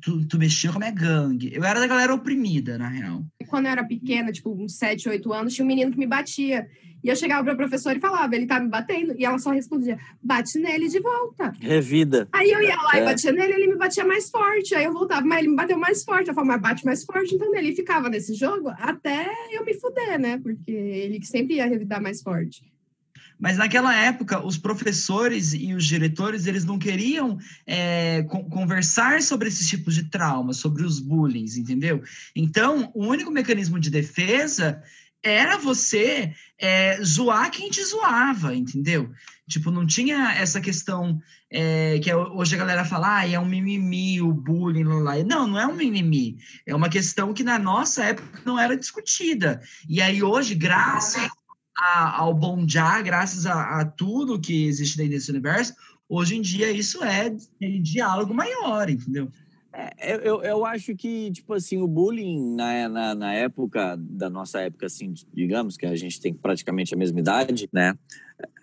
tu, 0.00 0.24
tu 0.26 0.38
mexeu 0.38 0.70
com 0.72 0.78
a 0.78 0.80
minha 0.80 0.92
gangue. 0.92 1.50
Eu 1.52 1.64
era 1.64 1.80
da 1.80 1.86
galera 1.86 2.14
oprimida, 2.14 2.78
na 2.78 2.88
real. 2.88 3.24
Quando 3.48 3.66
eu 3.66 3.72
era 3.72 3.84
pequena, 3.84 4.30
tipo, 4.30 4.52
uns 4.54 4.76
7, 4.76 5.08
8 5.08 5.32
anos, 5.32 5.54
tinha 5.54 5.64
um 5.64 5.68
menino 5.68 5.90
que 5.90 5.98
me 5.98 6.06
batia. 6.06 6.68
E 7.04 7.08
eu 7.08 7.16
chegava 7.16 7.42
pra 7.42 7.56
professora 7.56 7.98
e 7.98 8.00
falava, 8.00 8.36
ele 8.36 8.46
tá 8.46 8.60
me 8.60 8.68
batendo. 8.68 9.12
E 9.18 9.24
ela 9.24 9.36
só 9.38 9.50
respondia, 9.50 9.98
bate 10.22 10.56
nele 10.60 10.88
de 10.88 11.00
volta. 11.00 11.52
Revida. 11.60 12.28
Aí 12.32 12.48
eu 12.48 12.62
ia 12.62 12.76
lá 12.76 12.94
e 12.94 13.00
É. 13.00 13.04
batia 13.04 13.32
nele, 13.32 13.54
ele 13.54 13.66
me 13.72 13.76
batia 13.76 14.04
mais 14.04 14.30
forte. 14.30 14.72
Aí 14.76 14.84
eu 14.84 14.92
voltava, 14.92 15.26
mas 15.26 15.40
ele 15.40 15.48
me 15.48 15.56
bateu 15.56 15.76
mais 15.76 16.04
forte. 16.04 16.28
Eu 16.28 16.34
falava, 16.34 16.52
mas 16.52 16.62
bate 16.62 16.84
mais 16.84 17.04
forte. 17.04 17.34
Então 17.34 17.52
ele 17.56 17.74
ficava 17.74 18.08
nesse 18.08 18.34
jogo 18.34 18.68
até 18.78 19.26
eu 19.50 19.64
me 19.64 19.74
fuder, 19.74 20.16
né? 20.20 20.38
Porque 20.38 20.70
ele 20.70 21.18
que 21.18 21.26
sempre 21.26 21.56
ia 21.56 21.66
revidar 21.66 22.00
mais 22.00 22.22
forte. 22.22 22.71
Mas 23.42 23.56
naquela 23.58 23.92
época, 23.92 24.46
os 24.46 24.56
professores 24.56 25.52
e 25.52 25.74
os 25.74 25.84
diretores, 25.84 26.46
eles 26.46 26.64
não 26.64 26.78
queriam 26.78 27.36
é, 27.66 28.22
con- 28.22 28.44
conversar 28.48 29.20
sobre 29.20 29.48
esses 29.48 29.68
tipos 29.68 29.96
de 29.96 30.04
traumas, 30.04 30.58
sobre 30.58 30.84
os 30.84 31.00
bullying, 31.00 31.44
entendeu? 31.56 32.00
Então, 32.36 32.92
o 32.94 33.04
único 33.04 33.32
mecanismo 33.32 33.80
de 33.80 33.90
defesa 33.90 34.80
era 35.20 35.58
você 35.58 36.32
é, 36.56 37.02
zoar 37.02 37.50
quem 37.50 37.68
te 37.68 37.84
zoava, 37.84 38.54
entendeu? 38.54 39.10
Tipo, 39.48 39.72
não 39.72 39.84
tinha 39.84 40.32
essa 40.34 40.60
questão 40.60 41.20
é, 41.50 41.98
que 41.98 42.08
é- 42.08 42.16
hoje 42.16 42.54
a 42.54 42.58
galera 42.58 42.84
fala, 42.84 43.18
ah, 43.18 43.28
é 43.28 43.38
um 43.40 43.44
mimimi, 43.44 44.22
o 44.22 44.32
bullying, 44.32 44.84
lá. 44.84 45.16
Não, 45.24 45.48
não 45.48 45.58
é 45.58 45.66
um 45.66 45.74
mimimi. 45.74 46.38
É 46.64 46.72
uma 46.76 46.88
questão 46.88 47.34
que 47.34 47.42
na 47.42 47.58
nossa 47.58 48.04
época 48.04 48.40
não 48.46 48.56
era 48.56 48.76
discutida. 48.76 49.60
E 49.88 50.00
aí 50.00 50.22
hoje, 50.22 50.54
graças 50.54 51.28
a- 51.76 52.18
ao 52.20 52.34
bom 52.34 52.66
já, 52.68 53.00
graças 53.02 53.46
a, 53.46 53.80
a 53.80 53.84
tudo 53.84 54.40
que 54.40 54.64
existe 54.66 54.96
dentro 54.96 55.12
desse 55.12 55.30
universo, 55.30 55.74
hoje 56.08 56.36
em 56.36 56.40
dia 56.42 56.70
isso 56.70 57.02
é 57.02 57.34
diálogo 57.80 58.34
maior, 58.34 58.88
entendeu? 58.88 59.28
É, 59.74 60.16
Eu, 60.28 60.42
eu, 60.42 60.66
acho 60.66 60.94
que, 60.94 61.30
tipo 61.32 61.54
assim, 61.54 61.78
o 61.78 61.88
bullying 61.88 62.54
na, 62.54 62.88
na, 62.88 63.14
na 63.14 63.32
época, 63.34 63.96
da 63.98 64.28
nossa 64.28 64.60
época, 64.60 64.84
assim, 64.84 65.14
digamos, 65.32 65.78
que 65.78 65.86
a 65.86 65.96
gente 65.96 66.20
tem 66.20 66.34
praticamente 66.34 66.94
a 66.94 66.96
mesma 66.98 67.20
idade, 67.20 67.68
né? 67.72 67.94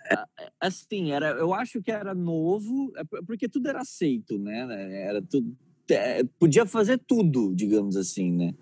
É, 0.05 0.13
é, 0.13 0.51
Assim, 0.59 1.11
era, 1.11 1.29
eu 1.31 1.51
acho 1.51 1.81
que 1.81 1.91
era 1.91 2.13
novo, 2.13 2.93
é 2.95 3.03
por- 3.03 3.25
porque 3.25 3.49
tudo 3.49 3.67
era 3.67 3.79
aceito, 3.81 4.37
né? 4.37 4.67
Era 5.03 5.19
tudo, 5.21 5.57
podia 6.37 6.65
fazer 6.67 6.99
tudo, 6.99 7.55
digamos 7.55 7.95
assim, 7.97 8.31
né? 8.31 8.53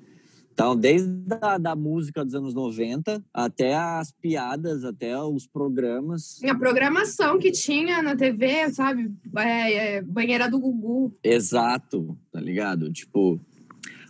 Então, 0.58 0.76
desde 0.76 1.08
a 1.40 1.60
da 1.60 1.76
música 1.76 2.26
dos 2.26 2.34
anos 2.34 2.56
90 2.56 3.24
até 3.32 3.76
as 3.76 4.12
piadas, 4.12 4.84
até 4.84 5.16
os 5.22 5.46
programas. 5.46 6.44
A 6.44 6.56
programação 6.56 7.38
que 7.38 7.52
tinha 7.52 8.02
na 8.02 8.16
TV, 8.16 8.68
sabe? 8.72 9.14
É, 9.38 9.98
é, 9.98 10.02
banheira 10.02 10.50
do 10.50 10.60
Gugu. 10.60 11.16
Exato, 11.24 12.18
tá 12.32 12.42
ligado? 12.42 12.92
Tipo, 12.92 13.40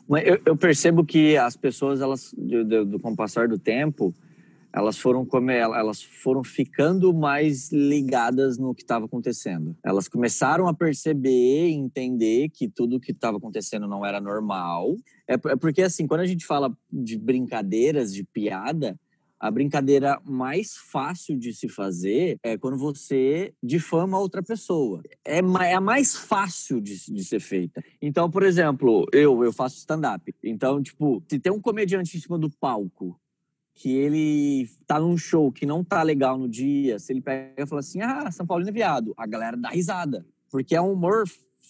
mas 0.08 0.26
eu, 0.26 0.40
eu 0.46 0.56
percebo 0.56 1.04
que 1.04 1.36
as 1.36 1.58
pessoas, 1.58 2.00
elas, 2.00 2.34
do, 2.38 2.64
do- 2.64 2.86
do- 2.86 3.00
com 3.02 3.12
o 3.12 3.16
passar 3.18 3.50
do 3.50 3.60
tempo, 3.60 4.16
elas 4.78 5.00
foram 5.00 5.26
come, 5.26 5.56
elas 5.56 6.04
foram 6.04 6.44
ficando 6.44 7.12
mais 7.12 7.72
ligadas 7.72 8.60
no 8.60 8.76
que 8.76 8.84
estava 8.84 9.06
acontecendo. 9.06 9.76
Elas 9.84 10.08
começaram 10.08 10.68
a 10.68 10.74
perceber, 10.74 11.70
entender 11.70 12.50
que 12.50 12.70
tudo 12.70 13.00
que 13.00 13.12
estava 13.12 13.38
acontecendo 13.38 13.88
não 13.88 14.06
era 14.06 14.22
normal. 14.22 14.96
É, 15.28 15.34
é 15.34 15.56
porque 15.56 15.82
assim, 15.82 16.06
quando 16.06 16.22
a 16.22 16.28
gente 16.28 16.46
fala 16.46 16.72
de 16.92 17.18
brincadeiras, 17.18 18.14
de 18.14 18.24
piada, 18.24 18.96
a 19.40 19.50
brincadeira 19.50 20.20
mais 20.24 20.76
fácil 20.76 21.38
de 21.40 21.54
se 21.54 21.68
fazer 21.68 22.38
é 22.44 22.56
quando 22.56 22.78
você 22.78 23.54
difama 23.62 24.20
outra 24.20 24.44
pessoa. 24.44 25.02
É, 25.26 25.40
é 25.40 25.74
a 25.74 25.82
mais 25.82 26.16
fácil 26.16 26.80
de, 26.80 27.12
de 27.12 27.24
ser 27.24 27.40
feita. 27.40 27.84
Então, 28.00 28.30
por 28.30 28.44
exemplo, 28.44 29.08
eu, 29.12 29.44
eu 29.44 29.52
faço 29.52 29.78
stand-up. 29.78 30.34
Então, 30.44 30.82
tipo, 30.84 31.24
se 31.28 31.40
tem 31.40 31.52
um 31.52 31.62
comediante 31.62 32.16
em 32.16 32.20
cima 32.20 32.38
do 32.38 32.50
palco 32.50 33.20
que 33.78 33.96
ele 33.96 34.68
tá 34.88 35.00
num 35.00 35.16
show 35.16 35.52
que 35.52 35.64
não 35.64 35.84
tá 35.84 36.02
legal 36.02 36.36
no 36.36 36.50
dia, 36.50 36.98
se 36.98 37.14
ele 37.14 37.22
pega 37.22 37.54
e 37.64 37.68
fala 37.68 37.80
assim, 37.80 38.02
ah, 38.02 38.30
São 38.32 38.46
Paulino 38.46 38.72
é 38.72 38.74
viado, 38.74 39.14
a 39.16 39.28
galera 39.28 39.56
dá 39.56 39.70
risada. 39.70 40.26
Porque 40.50 40.76
é 40.76 40.82
um 40.82 40.94
humor 40.94 41.26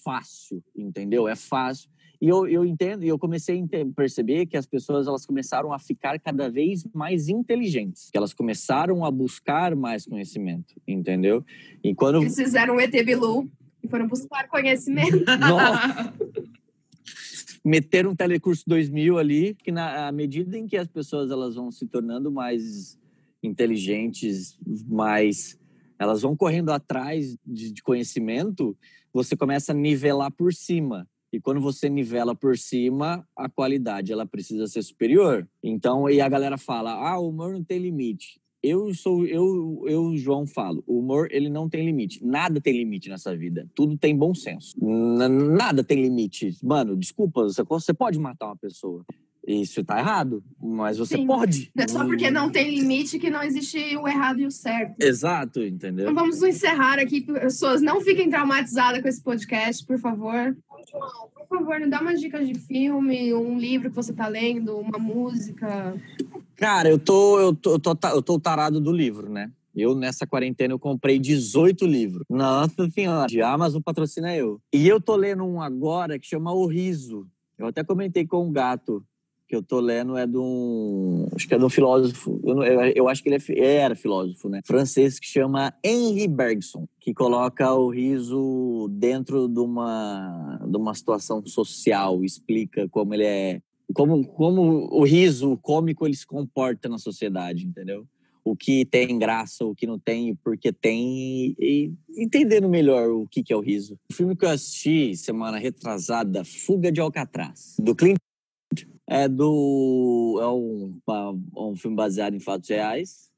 fácil, 0.05 0.63
entendeu? 0.73 1.27
É 1.27 1.35
fácil. 1.35 1.89
E 2.21 2.29
eu, 2.29 2.47
eu 2.47 2.65
entendo, 2.65 3.03
e 3.03 3.09
eu 3.09 3.19
comecei 3.19 3.61
a 3.61 3.93
perceber 3.93 4.45
que 4.45 4.55
as 4.55 4.65
pessoas 4.65 5.05
elas 5.05 5.25
começaram 5.25 5.73
a 5.73 5.77
ficar 5.77 6.17
cada 6.17 6.49
vez 6.49 6.85
mais 6.93 7.27
inteligentes, 7.27 8.09
que 8.09 8.17
elas 8.17 8.33
começaram 8.33 9.03
a 9.03 9.11
buscar 9.11 9.75
mais 9.75 10.05
conhecimento, 10.05 10.75
entendeu? 10.87 11.43
E 11.83 11.93
quando 11.93 12.21
eles 12.21 12.35
fizeram 12.35 12.77
o 12.77 12.79
ET 12.79 12.91
Bilu 13.03 13.51
e 13.83 13.87
foram 13.89 14.07
buscar 14.07 14.47
conhecimento. 14.47 15.25
Nossa. 15.37 16.13
meter 17.67 18.07
um 18.07 18.15
telecurso 18.15 18.63
2000 18.65 19.17
ali, 19.17 19.53
que 19.53 19.73
na 19.73 20.09
medida 20.13 20.57
em 20.57 20.65
que 20.65 20.77
as 20.77 20.87
pessoas 20.87 21.29
elas 21.29 21.55
vão 21.55 21.69
se 21.69 21.85
tornando 21.85 22.31
mais 22.31 22.97
inteligentes, 23.43 24.57
mais 24.87 25.59
elas 25.99 26.21
vão 26.21 26.33
correndo 26.33 26.71
atrás 26.71 27.37
de, 27.45 27.73
de 27.73 27.83
conhecimento, 27.83 28.77
você 29.11 29.35
começa 29.35 29.73
a 29.73 29.75
nivelar 29.75 30.31
por 30.31 30.53
cima. 30.53 31.05
E 31.33 31.41
quando 31.41 31.59
você 31.59 31.89
nivela 31.89 32.33
por 32.33 32.57
cima, 32.57 33.27
a 33.35 33.49
qualidade 33.49 34.13
ela 34.13 34.25
precisa 34.25 34.65
ser 34.67 34.81
superior. 34.81 35.45
Então, 35.61 36.09
e 36.09 36.21
a 36.21 36.29
galera 36.29 36.57
fala: 36.57 36.93
"Ah, 36.93 37.19
o 37.19 37.27
humor 37.27 37.51
não 37.51 37.63
tem 37.63 37.79
limite". 37.79 38.39
Eu 38.61 38.93
sou 38.93 39.25
eu 39.25 39.83
eu 39.87 40.17
João 40.17 40.47
falo, 40.47 40.83
o 40.87 40.99
humor 40.99 41.27
ele 41.31 41.49
não 41.49 41.69
tem 41.69 41.85
limite. 41.85 42.23
Nada 42.23 42.59
tem 42.59 42.73
limite 42.77 43.09
nessa 43.09 43.35
vida. 43.35 43.69
Tudo 43.75 43.97
tem 43.97 44.17
bom 44.17 44.33
senso. 44.33 44.75
Nada 44.79 45.83
tem 45.83 46.01
limite. 46.01 46.57
Mano, 46.63 46.97
desculpa, 46.97 47.43
você 47.43 47.93
pode 47.93 48.19
matar 48.19 48.47
uma 48.47 48.57
pessoa. 48.57 49.05
Isso 49.47 49.81
tá 49.81 49.97
errado, 49.97 50.43
mas 50.61 50.97
você 50.97 51.15
Sim. 51.15 51.25
pode. 51.25 51.71
É 51.77 51.87
só 51.87 52.03
porque 52.05 52.29
não 52.29 52.51
tem 52.51 52.69
limite 52.69 53.17
que 53.17 53.29
não 53.29 53.41
existe 53.41 53.95
o 53.95 54.05
errado 54.05 54.41
e 54.41 54.45
o 54.45 54.51
certo. 54.51 55.01
Exato, 55.01 55.63
entendeu? 55.63 56.11
Então 56.11 56.15
vamos 56.15 56.43
encerrar 56.43 56.99
aqui. 56.99 57.21
Pessoas, 57.21 57.81
não 57.81 58.01
fiquem 58.01 58.29
traumatizadas 58.29 59.01
com 59.01 59.07
esse 59.07 59.23
podcast, 59.23 59.85
por 59.85 59.97
favor. 59.99 60.53
João, 60.91 61.29
por 61.33 61.47
favor, 61.47 61.79
me 61.79 61.87
dá 61.87 62.01
umas 62.01 62.19
dicas 62.19 62.45
de 62.45 62.55
filme, 62.55 63.33
um 63.33 63.57
livro 63.57 63.89
que 63.89 63.95
você 63.95 64.11
tá 64.11 64.27
lendo, 64.27 64.77
uma 64.77 64.99
música. 64.99 65.95
Cara, 66.57 66.89
eu 66.89 66.99
tô, 66.99 67.39
eu 67.39 67.55
tô, 67.55 67.75
eu 67.75 67.79
tô, 67.79 67.97
eu 68.09 68.21
tô 68.21 68.37
tarado 68.37 68.81
do 68.81 68.91
livro, 68.91 69.29
né? 69.29 69.49
Eu, 69.73 69.95
nessa 69.95 70.27
quarentena, 70.27 70.73
eu 70.73 70.79
comprei 70.79 71.19
18 71.19 71.85
livros. 71.85 72.25
Nossa 72.29 72.89
senhora, 72.89 73.27
de 73.27 73.41
Amazon 73.41 73.81
patrocina 73.81 74.35
eu. 74.35 74.59
E 74.73 74.85
eu 74.85 74.99
tô 74.99 75.15
lendo 75.15 75.45
um 75.45 75.61
agora 75.61 76.19
que 76.19 76.27
chama 76.27 76.51
O 76.51 76.65
Riso. 76.65 77.25
Eu 77.57 77.67
até 77.67 77.81
comentei 77.81 78.25
com 78.25 78.45
um 78.45 78.51
gato 78.51 79.05
que 79.47 79.55
eu 79.55 79.63
tô 79.63 79.79
lendo 79.79 80.17
é 80.17 80.27
de 80.27 80.37
um. 80.37 81.27
Acho 81.33 81.47
que 81.47 81.55
é 81.55 81.57
de 81.57 81.63
um 81.63 81.69
filósofo. 81.69 82.39
Eu, 82.43 82.63
eu, 82.95 83.09
acho 83.09 83.23
que 83.23 83.29
ele 83.29 83.41
é, 83.49 83.75
era 83.77 83.95
filósofo, 83.95 84.49
né? 84.49 84.61
Francês 84.65 85.19
que 85.19 85.27
chama 85.27 85.73
Henri 85.83 86.27
Bergson, 86.27 86.87
que 86.99 87.13
coloca 87.13 87.73
o 87.73 87.89
riso 87.89 88.89
dentro 88.91 89.47
de 89.47 89.59
uma, 89.59 90.59
de 90.67 90.77
uma 90.77 90.93
situação 90.93 91.43
social, 91.45 92.23
explica 92.23 92.89
como 92.89 93.13
ele 93.13 93.23
é 93.23 93.61
como, 93.93 94.25
como 94.27 94.89
o 94.91 95.05
riso 95.05 95.57
cômico 95.57 96.05
ele 96.05 96.15
se 96.15 96.27
comporta 96.27 96.89
na 96.89 96.97
sociedade, 96.97 97.65
entendeu? 97.65 98.05
O 98.43 98.55
que 98.55 98.85
tem 98.85 99.17
graça, 99.17 99.65
o 99.65 99.75
que 99.75 99.87
não 99.87 99.99
tem, 99.99 100.35
porque 100.35 100.71
tem, 100.71 101.55
e 101.59 101.93
entendendo 102.17 102.69
melhor 102.69 103.09
o 103.09 103.27
que, 103.27 103.43
que 103.43 103.51
é 103.51 103.55
o 103.55 103.61
riso. 103.61 103.97
O 104.11 104.13
filme 104.13 104.35
que 104.35 104.45
eu 104.45 104.49
assisti 104.49 105.15
semana 105.15 105.57
retrasada, 105.57 106.43
Fuga 106.45 106.91
de 106.91 107.01
Alcatraz, 107.01 107.75
do 107.79 107.95
Clint 107.95 108.17
é 109.07 109.27
do 109.27 110.37
é 110.41 110.47
um, 110.47 110.99
um 111.55 111.75
filme 111.75 111.95
baseado 111.95 112.35
em 112.35 112.39
fatos 112.39 112.69
reais, 112.69 113.31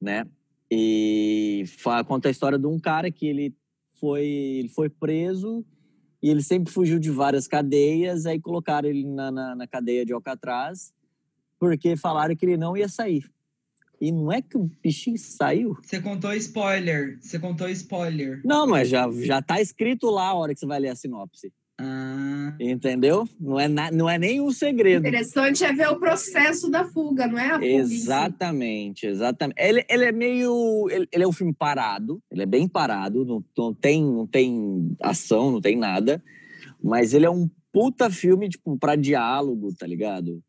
né? 0.00 0.26
E 0.70 1.64
conta 2.06 2.28
a 2.28 2.30
história 2.30 2.58
de 2.58 2.66
um 2.66 2.78
cara 2.78 3.10
que 3.10 3.26
ele 3.26 3.54
foi 3.94 4.26
ele 4.26 4.68
foi 4.68 4.88
preso 4.90 5.64
e 6.20 6.28
ele 6.28 6.42
sempre 6.42 6.72
fugiu 6.72 6.98
de 6.98 7.10
várias 7.10 7.46
cadeias, 7.46 8.26
aí 8.26 8.40
colocaram 8.40 8.88
ele 8.88 9.04
na, 9.04 9.30
na, 9.30 9.54
na 9.54 9.66
cadeia 9.66 10.04
de 10.04 10.12
Alcatraz, 10.12 10.92
porque 11.58 11.96
falaram 11.96 12.34
que 12.34 12.44
ele 12.44 12.56
não 12.56 12.76
ia 12.76 12.88
sair. 12.88 13.30
E 14.00 14.12
não 14.12 14.30
é 14.30 14.42
que 14.42 14.58
o 14.58 14.70
bichinho 14.82 15.16
saiu. 15.16 15.78
Você 15.82 16.00
contou 16.00 16.34
spoiler. 16.34 17.18
Você 17.20 17.38
contou 17.38 17.68
spoiler. 17.70 18.42
Não, 18.44 18.66
mas 18.66 18.88
já, 18.88 19.10
já 19.10 19.40
tá 19.40 19.60
escrito 19.60 20.10
lá 20.10 20.28
a 20.28 20.34
hora 20.34 20.52
que 20.52 20.60
você 20.60 20.66
vai 20.66 20.80
ler 20.80 20.88
a 20.88 20.96
sinopse. 20.96 21.52
Ah. 21.78 22.54
Entendeu? 22.58 23.28
Não 23.38 23.60
é, 23.60 23.68
na, 23.68 23.90
não 23.90 24.08
é 24.08 24.18
nenhum 24.18 24.50
segredo. 24.50 25.06
Interessante 25.06 25.62
é 25.62 25.72
ver 25.72 25.88
o 25.88 25.98
processo 25.98 26.70
da 26.70 26.84
fuga, 26.84 27.26
não 27.26 27.38
é 27.38 27.50
a 27.50 27.54
fuga. 27.54 27.66
Exatamente, 27.66 29.06
exatamente. 29.06 29.60
Ele, 29.60 29.84
ele 29.88 30.04
é 30.04 30.12
meio. 30.12 30.88
Ele, 30.90 31.06
ele, 31.12 31.24
é 31.24 31.28
um 31.28 31.32
filme 31.32 31.52
parado, 31.52 32.22
ele 32.30 32.42
é 32.42 32.46
bem 32.46 32.66
parado, 32.66 33.24
não, 33.24 33.44
não, 33.56 33.74
tem, 33.74 34.02
não 34.02 34.26
tem 34.26 34.96
ação, 35.02 35.50
não 35.50 35.60
tem 35.60 35.76
nada. 35.76 36.22
Mas 36.82 37.12
ele 37.12 37.26
é 37.26 37.30
um 37.30 37.48
puta 37.72 38.10
filme, 38.10 38.48
tipo, 38.48 38.78
pra 38.78 38.96
diálogo, 38.96 39.74
tá 39.74 39.86
ligado? 39.86 40.42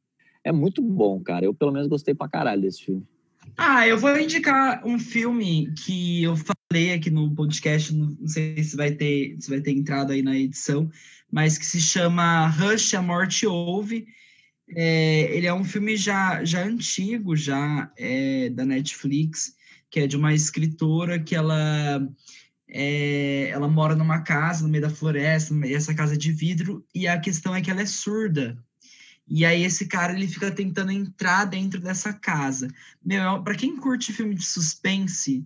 É 0.46 0.52
muito 0.52 0.82
bom, 0.82 1.20
cara. 1.20 1.46
Eu, 1.46 1.54
pelo 1.54 1.74
menos, 1.74 1.90
gostei 1.90 2.16
pra 2.16 2.30
caralho 2.30 2.62
desse 2.62 2.86
filme. 2.86 3.06
Ah, 3.58 3.88
eu 3.88 3.98
vou 3.98 4.18
indicar 4.18 4.86
um 4.86 5.00
filme 5.00 5.74
que 5.74 6.24
eu 6.24 6.36
falei 6.36 6.94
aqui 6.94 7.10
no 7.10 7.34
podcast, 7.34 7.94
não 7.94 8.28
sei 8.28 8.62
se 8.64 8.76
vai 8.76 8.92
ter, 8.92 9.36
se 9.40 9.50
vai 9.50 9.62
ter 9.62 9.72
entrado 9.72 10.12
aí 10.12 10.22
na 10.22 10.38
edição, 10.38 10.90
mas 11.32 11.58
que 11.58 11.66
se 11.66 11.82
chama 11.82 12.48
Rush, 12.48 12.94
A 12.94 13.02
Morte 13.02 13.46
Ouve. 13.46 14.08
É, 14.70 15.36
ele 15.36 15.48
é 15.48 15.54
um 15.54 15.64
filme 15.64 15.96
já, 15.96 16.44
já 16.44 16.64
antigo, 16.64 17.36
já 17.36 17.92
é, 17.98 18.50
da 18.50 18.66
Netflix, 18.66 19.56
que 19.90 20.02
é 20.02 20.08
de 20.08 20.18
uma 20.18 20.34
escritora 20.34 21.20
que 21.20 21.36
ela, 21.36 22.06
é, 22.68 23.50
ela 23.50 23.68
mora 23.68 23.96
numa 23.96 24.22
casa 24.22 24.64
no 24.64 24.70
meio 24.70 24.84
da 24.84 24.90
floresta, 24.90 25.54
e 25.66 25.74
essa 25.74 25.94
casa 25.94 26.16
é 26.16 26.18
de 26.18 26.32
vidro, 26.32 26.86
e 26.94 27.08
a 27.08 27.20
questão 27.20 27.56
é 27.56 27.62
que 27.62 27.72
ela 27.72 27.82
é 27.82 27.86
surda. 27.86 28.58
E 29.30 29.46
aí 29.46 29.64
esse 29.64 29.88
cara 29.88 30.14
ele 30.14 30.28
fica 30.28 30.50
tentando 30.50 30.92
entrar 30.92 31.46
dentro 31.46 31.82
dessa 31.82 32.14
casa. 32.14 32.70
Meu, 33.04 33.44
para 33.44 33.56
quem 33.56 33.76
curte 33.76 34.14
filme 34.14 34.34
de 34.34 34.46
suspense, 34.46 35.46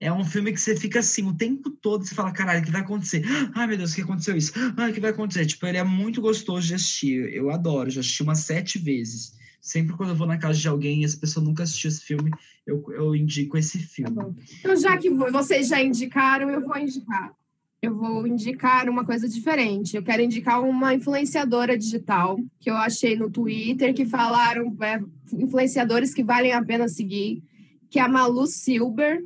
é 0.00 0.10
um 0.10 0.24
filme 0.24 0.50
que 0.50 0.58
você 0.58 0.74
fica 0.74 1.00
assim 1.00 1.28
o 1.28 1.36
tempo 1.36 1.68
todo, 1.70 2.04
você 2.04 2.14
fala, 2.14 2.32
caralho, 2.32 2.62
o 2.62 2.64
que 2.64 2.70
vai 2.70 2.80
acontecer? 2.80 3.22
Ai, 3.54 3.66
meu 3.66 3.76
Deus, 3.76 3.92
o 3.92 3.94
que 3.94 4.00
aconteceu 4.00 4.34
isso? 4.34 4.52
Ai, 4.74 4.90
o 4.90 4.94
que 4.94 5.00
vai 5.00 5.10
acontecer? 5.10 5.44
Tipo, 5.44 5.66
ele 5.66 5.76
é 5.76 5.84
muito 5.84 6.22
gostoso 6.22 6.66
de 6.66 6.74
assistir. 6.74 7.34
Eu 7.34 7.50
adoro, 7.50 7.90
já 7.90 8.00
assisti 8.00 8.22
umas 8.22 8.38
sete 8.38 8.78
vezes. 8.78 9.38
Sempre 9.60 9.94
quando 9.94 10.10
eu 10.10 10.16
vou 10.16 10.26
na 10.26 10.38
casa 10.38 10.58
de 10.58 10.66
alguém 10.66 11.02
e 11.02 11.04
essa 11.04 11.18
pessoa 11.18 11.44
nunca 11.44 11.64
assistiu 11.64 11.88
esse 11.88 12.00
filme, 12.00 12.30
eu, 12.66 12.82
eu 12.92 13.14
indico 13.14 13.58
esse 13.58 13.78
filme. 13.78 14.16
Tá 14.16 14.30
então, 14.60 14.76
já 14.76 14.96
que 14.96 15.10
vocês 15.10 15.68
já 15.68 15.82
indicaram, 15.82 16.48
eu 16.48 16.62
vou 16.62 16.78
indicar. 16.78 17.34
Eu 17.82 17.94
vou 17.94 18.26
indicar 18.26 18.88
uma 18.88 19.04
coisa 19.04 19.28
diferente. 19.28 19.96
Eu 19.96 20.02
quero 20.02 20.22
indicar 20.22 20.62
uma 20.62 20.94
influenciadora 20.94 21.76
digital 21.76 22.38
que 22.58 22.70
eu 22.70 22.76
achei 22.76 23.16
no 23.16 23.30
Twitter, 23.30 23.92
que 23.92 24.06
falaram 24.06 24.74
é, 24.80 24.98
influenciadores 25.34 26.14
que 26.14 26.24
valem 26.24 26.52
a 26.52 26.64
pena 26.64 26.88
seguir, 26.88 27.42
que 27.90 27.98
é 27.98 28.02
a 28.02 28.08
Malu 28.08 28.46
Silber 28.46 29.22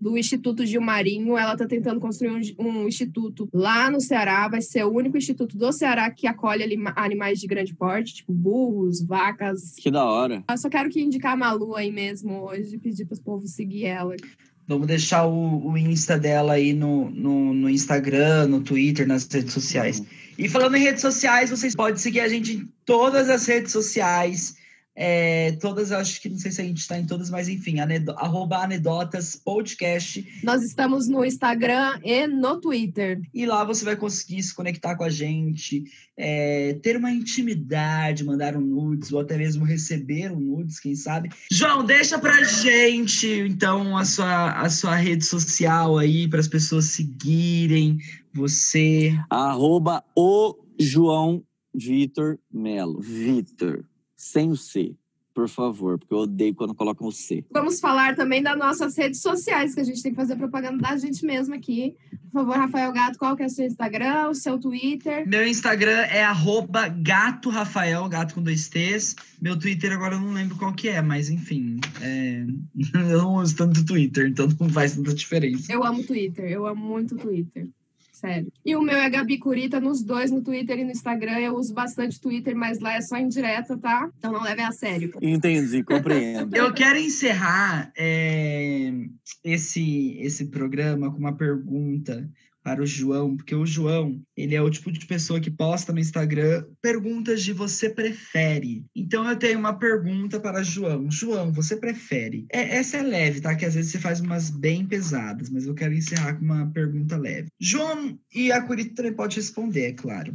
do 0.00 0.16
Instituto 0.16 0.64
Gilmarinho. 0.64 1.36
Ela 1.36 1.52
está 1.52 1.66
tentando 1.66 2.00
construir 2.00 2.30
um, 2.30 2.66
um, 2.66 2.88
instituto 2.88 3.48
lá 3.52 3.90
no 3.90 4.00
Ceará. 4.00 4.48
Vai 4.48 4.60
ser 4.60 4.84
o 4.84 4.92
único 4.92 5.16
instituto 5.16 5.56
do 5.56 5.72
Ceará 5.72 6.10
que 6.10 6.26
acolhe 6.26 6.64
animais 6.94 7.40
de 7.40 7.46
grande 7.46 7.74
porte, 7.74 8.14
tipo 8.14 8.32
burros, 8.32 9.02
vacas. 9.02 9.74
Que 9.76 9.90
da 9.90 10.04
hora. 10.04 10.44
Eu 10.48 10.58
só 10.58 10.68
quero 10.68 10.90
que 10.90 11.00
indicar 11.00 11.32
a 11.32 11.36
Malu 11.36 11.74
aí 11.74 11.90
mesmo 11.90 12.44
hoje, 12.44 12.78
pedir 12.78 13.04
para 13.06 13.14
os 13.14 13.20
povos 13.20 13.52
seguir 13.52 13.86
ela. 13.86 14.14
Vamos 14.68 14.88
deixar 14.88 15.26
o, 15.26 15.64
o 15.64 15.78
Insta 15.78 16.18
dela 16.18 16.54
aí 16.54 16.72
no, 16.72 17.08
no, 17.10 17.54
no, 17.54 17.70
Instagram, 17.70 18.48
no 18.48 18.60
Twitter, 18.60 19.06
nas 19.06 19.26
redes 19.26 19.52
sociais. 19.52 20.00
Uhum. 20.00 20.06
E 20.38 20.48
falando 20.48 20.74
em 20.74 20.82
redes 20.82 21.00
sociais, 21.00 21.50
vocês 21.50 21.74
podem 21.74 21.96
seguir 21.96 22.20
a 22.20 22.28
gente 22.28 22.56
em 22.56 22.68
todas 22.84 23.30
as 23.30 23.46
redes 23.46 23.70
sociais. 23.70 24.56
É, 24.98 25.52
todas, 25.60 25.92
acho 25.92 26.22
que 26.22 26.30
não 26.30 26.38
sei 26.38 26.50
se 26.50 26.62
a 26.62 26.64
gente 26.64 26.78
está 26.78 26.98
em 26.98 27.04
todas, 27.04 27.28
mas 27.28 27.50
enfim, 27.50 27.76
arroba 28.16 28.62
anedotas 28.62 29.36
podcast. 29.36 30.26
Nós 30.42 30.62
estamos 30.62 31.06
no 31.06 31.22
Instagram 31.22 32.00
e 32.02 32.26
no 32.26 32.58
Twitter. 32.58 33.20
E 33.34 33.44
lá 33.44 33.62
você 33.62 33.84
vai 33.84 33.94
conseguir 33.94 34.42
se 34.42 34.54
conectar 34.54 34.96
com 34.96 35.04
a 35.04 35.10
gente, 35.10 35.84
é, 36.16 36.78
ter 36.82 36.96
uma 36.96 37.10
intimidade, 37.10 38.24
mandar 38.24 38.56
um 38.56 38.60
nudes, 38.62 39.12
ou 39.12 39.20
até 39.20 39.36
mesmo 39.36 39.66
receber 39.66 40.32
um 40.32 40.40
nudes, 40.40 40.80
quem 40.80 40.94
sabe. 40.94 41.28
João, 41.52 41.84
deixa 41.84 42.18
pra 42.18 42.42
gente, 42.42 43.28
então, 43.28 43.98
a 43.98 44.04
sua, 44.06 44.52
a 44.52 44.70
sua 44.70 44.96
rede 44.96 45.26
social 45.26 45.98
aí, 45.98 46.26
para 46.26 46.40
as 46.40 46.48
pessoas 46.48 46.86
seguirem 46.86 47.98
você. 48.32 49.12
Arroba 49.28 50.02
o 50.16 50.56
João 50.78 51.44
Vitor 51.74 52.38
Melo. 52.50 52.98
Vitor 53.00 53.84
sem 54.16 54.50
o 54.50 54.56
C, 54.56 54.94
por 55.36 55.50
favor, 55.50 55.98
porque 55.98 56.14
eu 56.14 56.20
odeio 56.20 56.54
quando 56.54 56.74
colocam 56.74 57.06
o 57.06 57.12
C. 57.12 57.44
Vamos 57.50 57.78
falar 57.78 58.16
também 58.16 58.42
das 58.42 58.56
nossas 58.56 58.96
redes 58.96 59.20
sociais, 59.20 59.74
que 59.74 59.80
a 59.80 59.84
gente 59.84 60.02
tem 60.02 60.12
que 60.12 60.16
fazer 60.16 60.34
propaganda 60.34 60.78
da 60.78 60.96
gente 60.96 61.26
mesmo 61.26 61.54
aqui. 61.54 61.94
Por 62.32 62.40
favor, 62.40 62.56
Rafael 62.56 62.90
Gato, 62.90 63.18
qual 63.18 63.36
que 63.36 63.42
é 63.42 63.46
o 63.46 63.50
seu 63.50 63.66
Instagram, 63.66 64.30
o 64.30 64.34
seu 64.34 64.58
Twitter? 64.58 65.28
Meu 65.28 65.46
Instagram 65.46 66.00
é 66.10 66.24
arroba 66.24 66.88
gato 66.88 67.50
Rafael, 67.50 68.08
gato 68.08 68.34
com 68.34 68.42
dois 68.42 68.68
T's. 68.68 69.14
Meu 69.40 69.58
Twitter 69.58 69.92
agora 69.92 70.14
eu 70.14 70.20
não 70.20 70.32
lembro 70.32 70.56
qual 70.56 70.72
que 70.72 70.88
é, 70.88 71.02
mas 71.02 71.28
enfim, 71.28 71.80
é... 72.00 72.46
eu 73.12 73.18
não 73.18 73.34
uso 73.34 73.56
tanto 73.56 73.84
Twitter, 73.84 74.28
então 74.28 74.48
não 74.58 74.70
faz 74.70 74.96
tanta 74.96 75.14
diferença. 75.14 75.70
Eu 75.70 75.84
amo 75.84 76.02
Twitter, 76.02 76.50
eu 76.50 76.66
amo 76.66 76.82
muito 76.82 77.14
Twitter. 77.14 77.68
Sério. 78.16 78.50
E 78.64 78.74
o 78.74 78.80
meu 78.80 78.96
é 78.96 79.10
Gabi 79.10 79.36
Curita 79.36 79.78
nos 79.78 80.02
dois, 80.02 80.30
no 80.30 80.40
Twitter 80.40 80.78
e 80.78 80.84
no 80.84 80.90
Instagram. 80.90 81.38
Eu 81.38 81.54
uso 81.54 81.74
bastante 81.74 82.18
Twitter, 82.18 82.56
mas 82.56 82.80
lá 82.80 82.94
é 82.94 83.02
só 83.02 83.18
indireta, 83.18 83.76
tá? 83.76 84.10
Então 84.18 84.32
não 84.32 84.42
leve 84.42 84.62
a 84.62 84.72
sério. 84.72 85.12
Entendi, 85.20 85.84
compreendo. 85.84 86.56
Eu 86.56 86.72
quero 86.72 86.98
encerrar 86.98 87.92
é, 87.94 88.90
esse, 89.44 90.16
esse 90.18 90.46
programa 90.46 91.12
com 91.12 91.18
uma 91.18 91.36
pergunta 91.36 92.26
para 92.66 92.82
o 92.82 92.86
João, 92.86 93.36
porque 93.36 93.54
o 93.54 93.64
João, 93.64 94.20
ele 94.36 94.56
é 94.56 94.60
o 94.60 94.68
tipo 94.68 94.90
de 94.90 95.06
pessoa 95.06 95.38
que 95.38 95.52
posta 95.52 95.92
no 95.92 96.00
Instagram 96.00 96.64
perguntas 96.82 97.44
de 97.44 97.52
você 97.52 97.88
prefere. 97.88 98.84
Então 98.92 99.30
eu 99.30 99.36
tenho 99.36 99.56
uma 99.56 99.78
pergunta 99.78 100.40
para 100.40 100.64
João. 100.64 101.08
João, 101.08 101.52
você 101.52 101.76
prefere? 101.76 102.44
É, 102.50 102.76
essa 102.76 102.96
é 102.96 103.02
leve, 103.02 103.40
tá? 103.40 103.54
Que 103.54 103.66
às 103.66 103.76
vezes 103.76 103.92
você 103.92 104.00
faz 104.00 104.18
umas 104.18 104.50
bem 104.50 104.84
pesadas, 104.84 105.48
mas 105.48 105.64
eu 105.64 105.74
quero 105.74 105.94
encerrar 105.94 106.34
com 106.34 106.44
uma 106.44 106.66
pergunta 106.72 107.16
leve. 107.16 107.46
João, 107.60 108.18
e 108.34 108.50
a 108.50 108.60
Curita 108.60 108.96
também 108.96 109.12
pode 109.12 109.36
responder, 109.36 109.82
é 109.82 109.92
claro. 109.92 110.34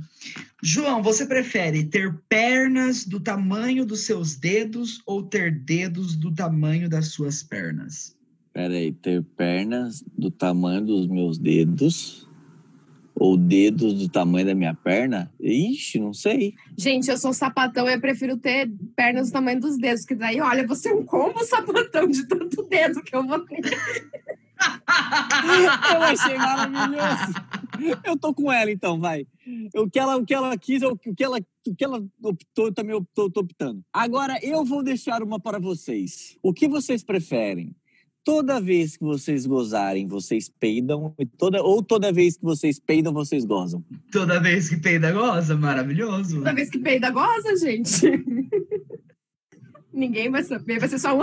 João, 0.63 1.03
você 1.03 1.25
prefere 1.25 1.83
ter 1.83 2.17
pernas 2.29 3.03
do 3.03 3.19
tamanho 3.19 3.85
dos 3.85 4.05
seus 4.05 4.37
dedos 4.37 5.01
ou 5.05 5.21
ter 5.21 5.51
dedos 5.51 6.15
do 6.15 6.33
tamanho 6.33 6.87
das 6.87 7.09
suas 7.09 7.43
pernas? 7.43 8.15
Peraí, 8.53 8.91
ter 8.91 9.23
pernas 9.37 10.03
do 10.17 10.29
tamanho 10.29 10.85
dos 10.85 11.07
meus 11.07 11.37
dedos 11.37 12.27
ou 13.15 13.37
dedos 13.37 13.93
do 13.93 14.09
tamanho 14.09 14.47
da 14.47 14.55
minha 14.55 14.73
perna? 14.73 15.31
Ixi, 15.39 15.99
não 15.99 16.13
sei. 16.13 16.53
Gente, 16.77 17.09
eu 17.09 17.17
sou 17.17 17.33
sapatão 17.33 17.87
e 17.87 17.93
eu 17.93 18.01
prefiro 18.01 18.35
ter 18.35 18.69
pernas 18.95 19.29
do 19.29 19.33
tamanho 19.33 19.59
dos 19.59 19.77
dedos, 19.77 20.05
que 20.05 20.15
daí, 20.15 20.41
olha, 20.41 20.67
você 20.67 20.89
é 20.89 20.93
um 20.93 21.05
combo 21.05 21.43
sapatão 21.45 22.07
de 22.07 22.27
tanto 22.27 22.63
dedo 22.63 23.01
que 23.01 23.15
eu 23.15 23.25
vou 23.25 23.39
ter. 23.39 23.61
eu 25.93 26.01
achei 26.01 26.37
maravilhoso. 26.37 27.33
Eu 28.03 28.17
tô 28.17 28.33
com 28.33 28.51
ela, 28.51 28.69
então, 28.69 28.99
vai. 28.99 29.25
O 29.75 29.89
que 29.89 29.99
ela, 29.99 30.17
o 30.17 30.25
que 30.25 30.33
ela 30.33 30.57
quis, 30.57 30.83
o 30.83 30.97
que 30.97 31.23
ela, 31.23 31.39
o 31.67 31.75
que 31.75 31.83
ela 31.83 32.03
optou, 32.21 32.67
eu 32.67 32.73
também 32.73 33.07
tô, 33.13 33.29
tô 33.29 33.41
optando. 33.41 33.81
Agora, 33.93 34.37
eu 34.43 34.65
vou 34.65 34.83
deixar 34.83 35.23
uma 35.23 35.39
para 35.39 35.59
vocês. 35.59 36.37
O 36.43 36.53
que 36.53 36.67
vocês 36.67 37.03
preferem? 37.03 37.75
Toda 38.23 38.59
vez 38.59 38.97
que 38.97 39.03
vocês 39.03 39.45
gozarem, 39.45 40.07
vocês 40.07 40.49
peidam, 40.49 41.15
toda, 41.37 41.61
ou 41.61 41.83
toda 41.83 42.11
vez 42.11 42.37
que 42.37 42.43
vocês 42.43 42.79
peidam, 42.79 43.13
vocês 43.13 43.45
gozam? 43.45 43.83
Toda 44.11 44.39
vez 44.39 44.69
que 44.69 44.77
peida, 44.77 45.11
goza, 45.11 45.55
maravilhoso. 45.55 46.37
Toda 46.37 46.53
vez 46.53 46.69
que 46.69 46.79
peida, 46.79 47.09
goza, 47.09 47.55
gente. 47.57 48.01
Ninguém 49.93 50.29
vai 50.29 50.43
saber, 50.43 50.79
vai 50.79 50.87
ser 50.87 50.99
só 50.99 51.17
um. 51.17 51.21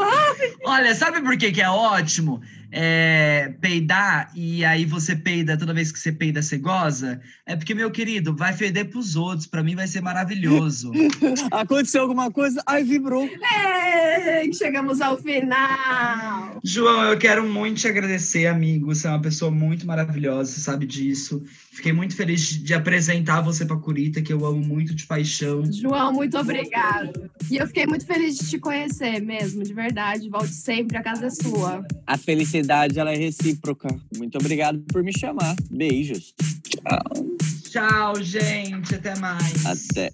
Olha, 0.65 0.95
sabe 0.95 1.23
por 1.23 1.39
que, 1.39 1.51
que 1.53 1.63
é 1.63 1.71
ótimo? 1.71 2.41
é, 2.71 3.55
peidar 3.61 4.31
e 4.35 4.65
aí 4.65 4.85
você 4.85 5.17
peida 5.17 5.57
toda 5.57 5.73
vez 5.73 5.91
que 5.91 5.99
você 5.99 6.13
peida, 6.13 6.43
você 6.43 6.59
goza, 6.59 7.21
é 7.47 7.57
porque, 7.57 7.75
meu 7.75 7.91
querido, 7.91 8.35
vai 8.37 8.53
feder 8.53 8.91
pros 8.91 9.17
outros. 9.17 9.47
Para 9.47 9.63
mim 9.63 9.75
vai 9.75 9.87
ser 9.87 10.03
maravilhoso. 10.03 10.93
Aconteceu 11.51 12.03
alguma 12.03 12.31
coisa, 12.31 12.63
aí 12.67 12.85
vibrou. 12.85 13.29
Ei, 13.29 14.53
chegamos 14.53 15.01
ao 15.01 15.17
final. 15.17 16.58
João, 16.62 17.05
eu 17.05 17.18
quero 17.18 17.47
muito 17.47 17.81
te 17.81 17.88
agradecer, 17.88 18.47
amigo. 18.47 18.87
Você 18.87 19.07
é 19.07 19.11
uma 19.11 19.21
pessoa 19.21 19.51
muito 19.51 19.87
maravilhosa, 19.87 20.53
você 20.53 20.61
sabe 20.61 20.87
disso. 20.87 21.42
Fiquei 21.73 21.92
muito 21.92 22.16
feliz 22.16 22.40
de 22.62 22.75
apresentar 22.75 23.40
você 23.40 23.64
para 23.64 23.77
Curita, 23.77 24.21
que 24.21 24.33
eu 24.33 24.44
amo 24.44 24.61
muito 24.61 24.94
de 24.94 25.07
paixão. 25.07 25.62
João, 25.73 26.12
muito 26.12 26.37
obrigado. 26.37 27.31
E 27.51 27.57
eu 27.57 27.66
fiquei 27.66 27.87
muito 27.87 28.05
feliz 28.05 28.37
de 28.37 28.49
te 28.49 28.59
conhecer 28.59 29.21
mesmo, 29.21 29.62
de 29.62 29.73
verdade. 29.73 30.29
Volte 30.29 30.53
sempre, 30.53 30.97
a 30.97 31.03
casa 31.03 31.27
é 31.27 31.31
sua. 31.31 31.87
A 32.07 32.18
felicidade, 32.18 32.99
ela 32.99 33.12
é 33.12 33.16
recíproca. 33.16 33.88
Muito 34.16 34.37
obrigado 34.38 34.81
por 34.92 35.03
me 35.03 35.16
chamar. 35.16 35.55
Beijos. 35.71 36.35
Tchau. 36.68 37.38
Tchau, 37.71 38.23
gente. 38.23 38.94
Até 38.94 39.18
mais. 39.18 39.66
Até. 39.66 40.11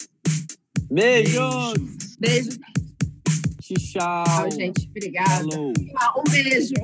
Beijos. 0.90 1.74
Beijo. 2.18 2.50
Tchau. 3.72 4.24
Tchau, 4.24 4.50
gente. 4.50 4.88
Obrigada. 4.90 5.48
Falou. 5.50 5.72
Um 6.18 6.30
beijo. 6.30 6.74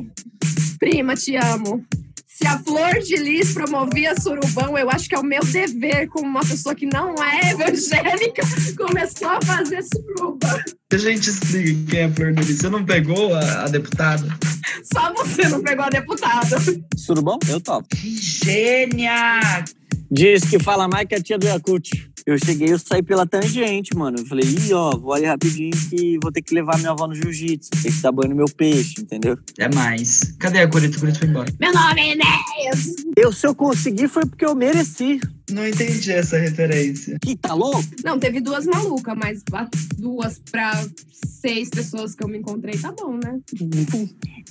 Prima, 0.79 1.15
te 1.15 1.37
amo. 1.37 1.85
Se 2.27 2.47
a 2.47 2.59
Flor 2.59 3.01
de 3.01 3.17
Lis 3.17 3.53
promovia 3.53 4.19
surubão, 4.19 4.79
eu 4.79 4.89
acho 4.89 5.07
que 5.07 5.15
é 5.15 5.19
o 5.19 5.23
meu 5.23 5.45
dever, 5.45 6.09
como 6.09 6.27
uma 6.27 6.41
pessoa 6.41 6.75
que 6.75 6.87
não 6.87 7.15
é 7.23 7.51
evangélica, 7.51 8.43
começou 8.79 9.29
a 9.29 9.43
fazer 9.43 9.83
suruba. 9.83 10.65
A 10.91 10.97
gente 10.97 11.29
explica 11.29 11.91
quem 11.91 12.01
é 12.01 12.05
a 12.05 12.11
Flor 12.11 12.33
de 12.33 12.43
Lis. 12.43 12.59
Você 12.59 12.71
não 12.71 12.83
pegou 12.83 13.35
a, 13.35 13.65
a 13.65 13.69
deputada? 13.69 14.27
Só 14.91 15.13
você 15.13 15.49
não 15.49 15.63
pegou 15.63 15.85
a 15.85 15.91
deputada. 15.91 16.57
Surubão? 16.97 17.39
Eu 17.47 17.61
topo. 17.61 17.87
Que 17.95 18.17
gênia! 18.17 19.41
Diz 20.11 20.45
que 20.45 20.59
fala 20.59 20.89
mais 20.89 21.07
que 21.07 21.15
a 21.15 21.23
tia 21.23 21.39
do 21.39 21.47
Yakut. 21.47 22.11
Eu 22.27 22.37
cheguei, 22.37 22.73
eu 22.73 22.79
saí 22.79 23.03
pela 23.03 23.27
tangente, 23.27 23.97
mano. 23.97 24.19
Eu 24.19 24.27
falei, 24.27 24.45
ih, 24.45 24.73
ó, 24.73 24.91
vou 24.97 25.13
ali 25.13 25.25
rapidinho 25.25 25.71
que 25.71 26.19
vou 26.23 26.31
ter 26.33 26.43
que 26.43 26.55
levar 26.55 26.79
minha 26.79 26.91
avó 26.91 27.07
no 27.07 27.15
jiu-jitsu. 27.15 27.71
Tem 27.83 27.93
que 27.93 28.01
dar 28.01 28.13
banho 28.13 28.31
no 28.31 28.37
meu 28.37 28.49
peixe, 28.49 29.01
entendeu? 29.01 29.39
É 29.57 29.73
mais. 29.73 30.35
Cadê 30.39 30.59
a 30.59 30.69
Curita? 30.69 30.97
A 30.97 31.01
Curita 31.01 31.19
foi 31.21 31.29
embora. 31.29 31.53
Meu 31.59 31.73
nome 31.73 32.01
é 32.01 32.13
Inês. 32.13 32.97
Eu, 33.17 33.33
se 33.33 33.47
eu 33.47 33.55
consegui, 33.55 34.09
foi 34.09 34.27
porque 34.27 34.45
eu 34.45 34.55
mereci. 34.55 35.21
Não 35.51 35.67
entendi 35.67 36.13
essa 36.13 36.39
referência. 36.39 37.19
Que 37.21 37.37
tá 37.37 37.55
louco? 37.55 37.85
Não, 38.05 38.19
teve 38.19 38.41
duas 38.41 38.67
malucas, 38.67 39.17
mas 39.17 39.43
duas 39.97 40.41
pra 40.51 40.85
seis 41.41 41.71
pessoas 41.71 42.15
que 42.15 42.25
eu 42.25 42.29
me 42.29 42.39
encontrei, 42.39 42.77
tá 42.79 42.93
bom, 42.93 43.19
né? 43.23 43.39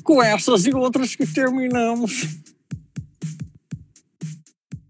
Com 0.03 0.23
essas 0.23 0.65
e 0.65 0.73
outras 0.73 1.15
que 1.15 1.25
terminamos. 1.27 2.27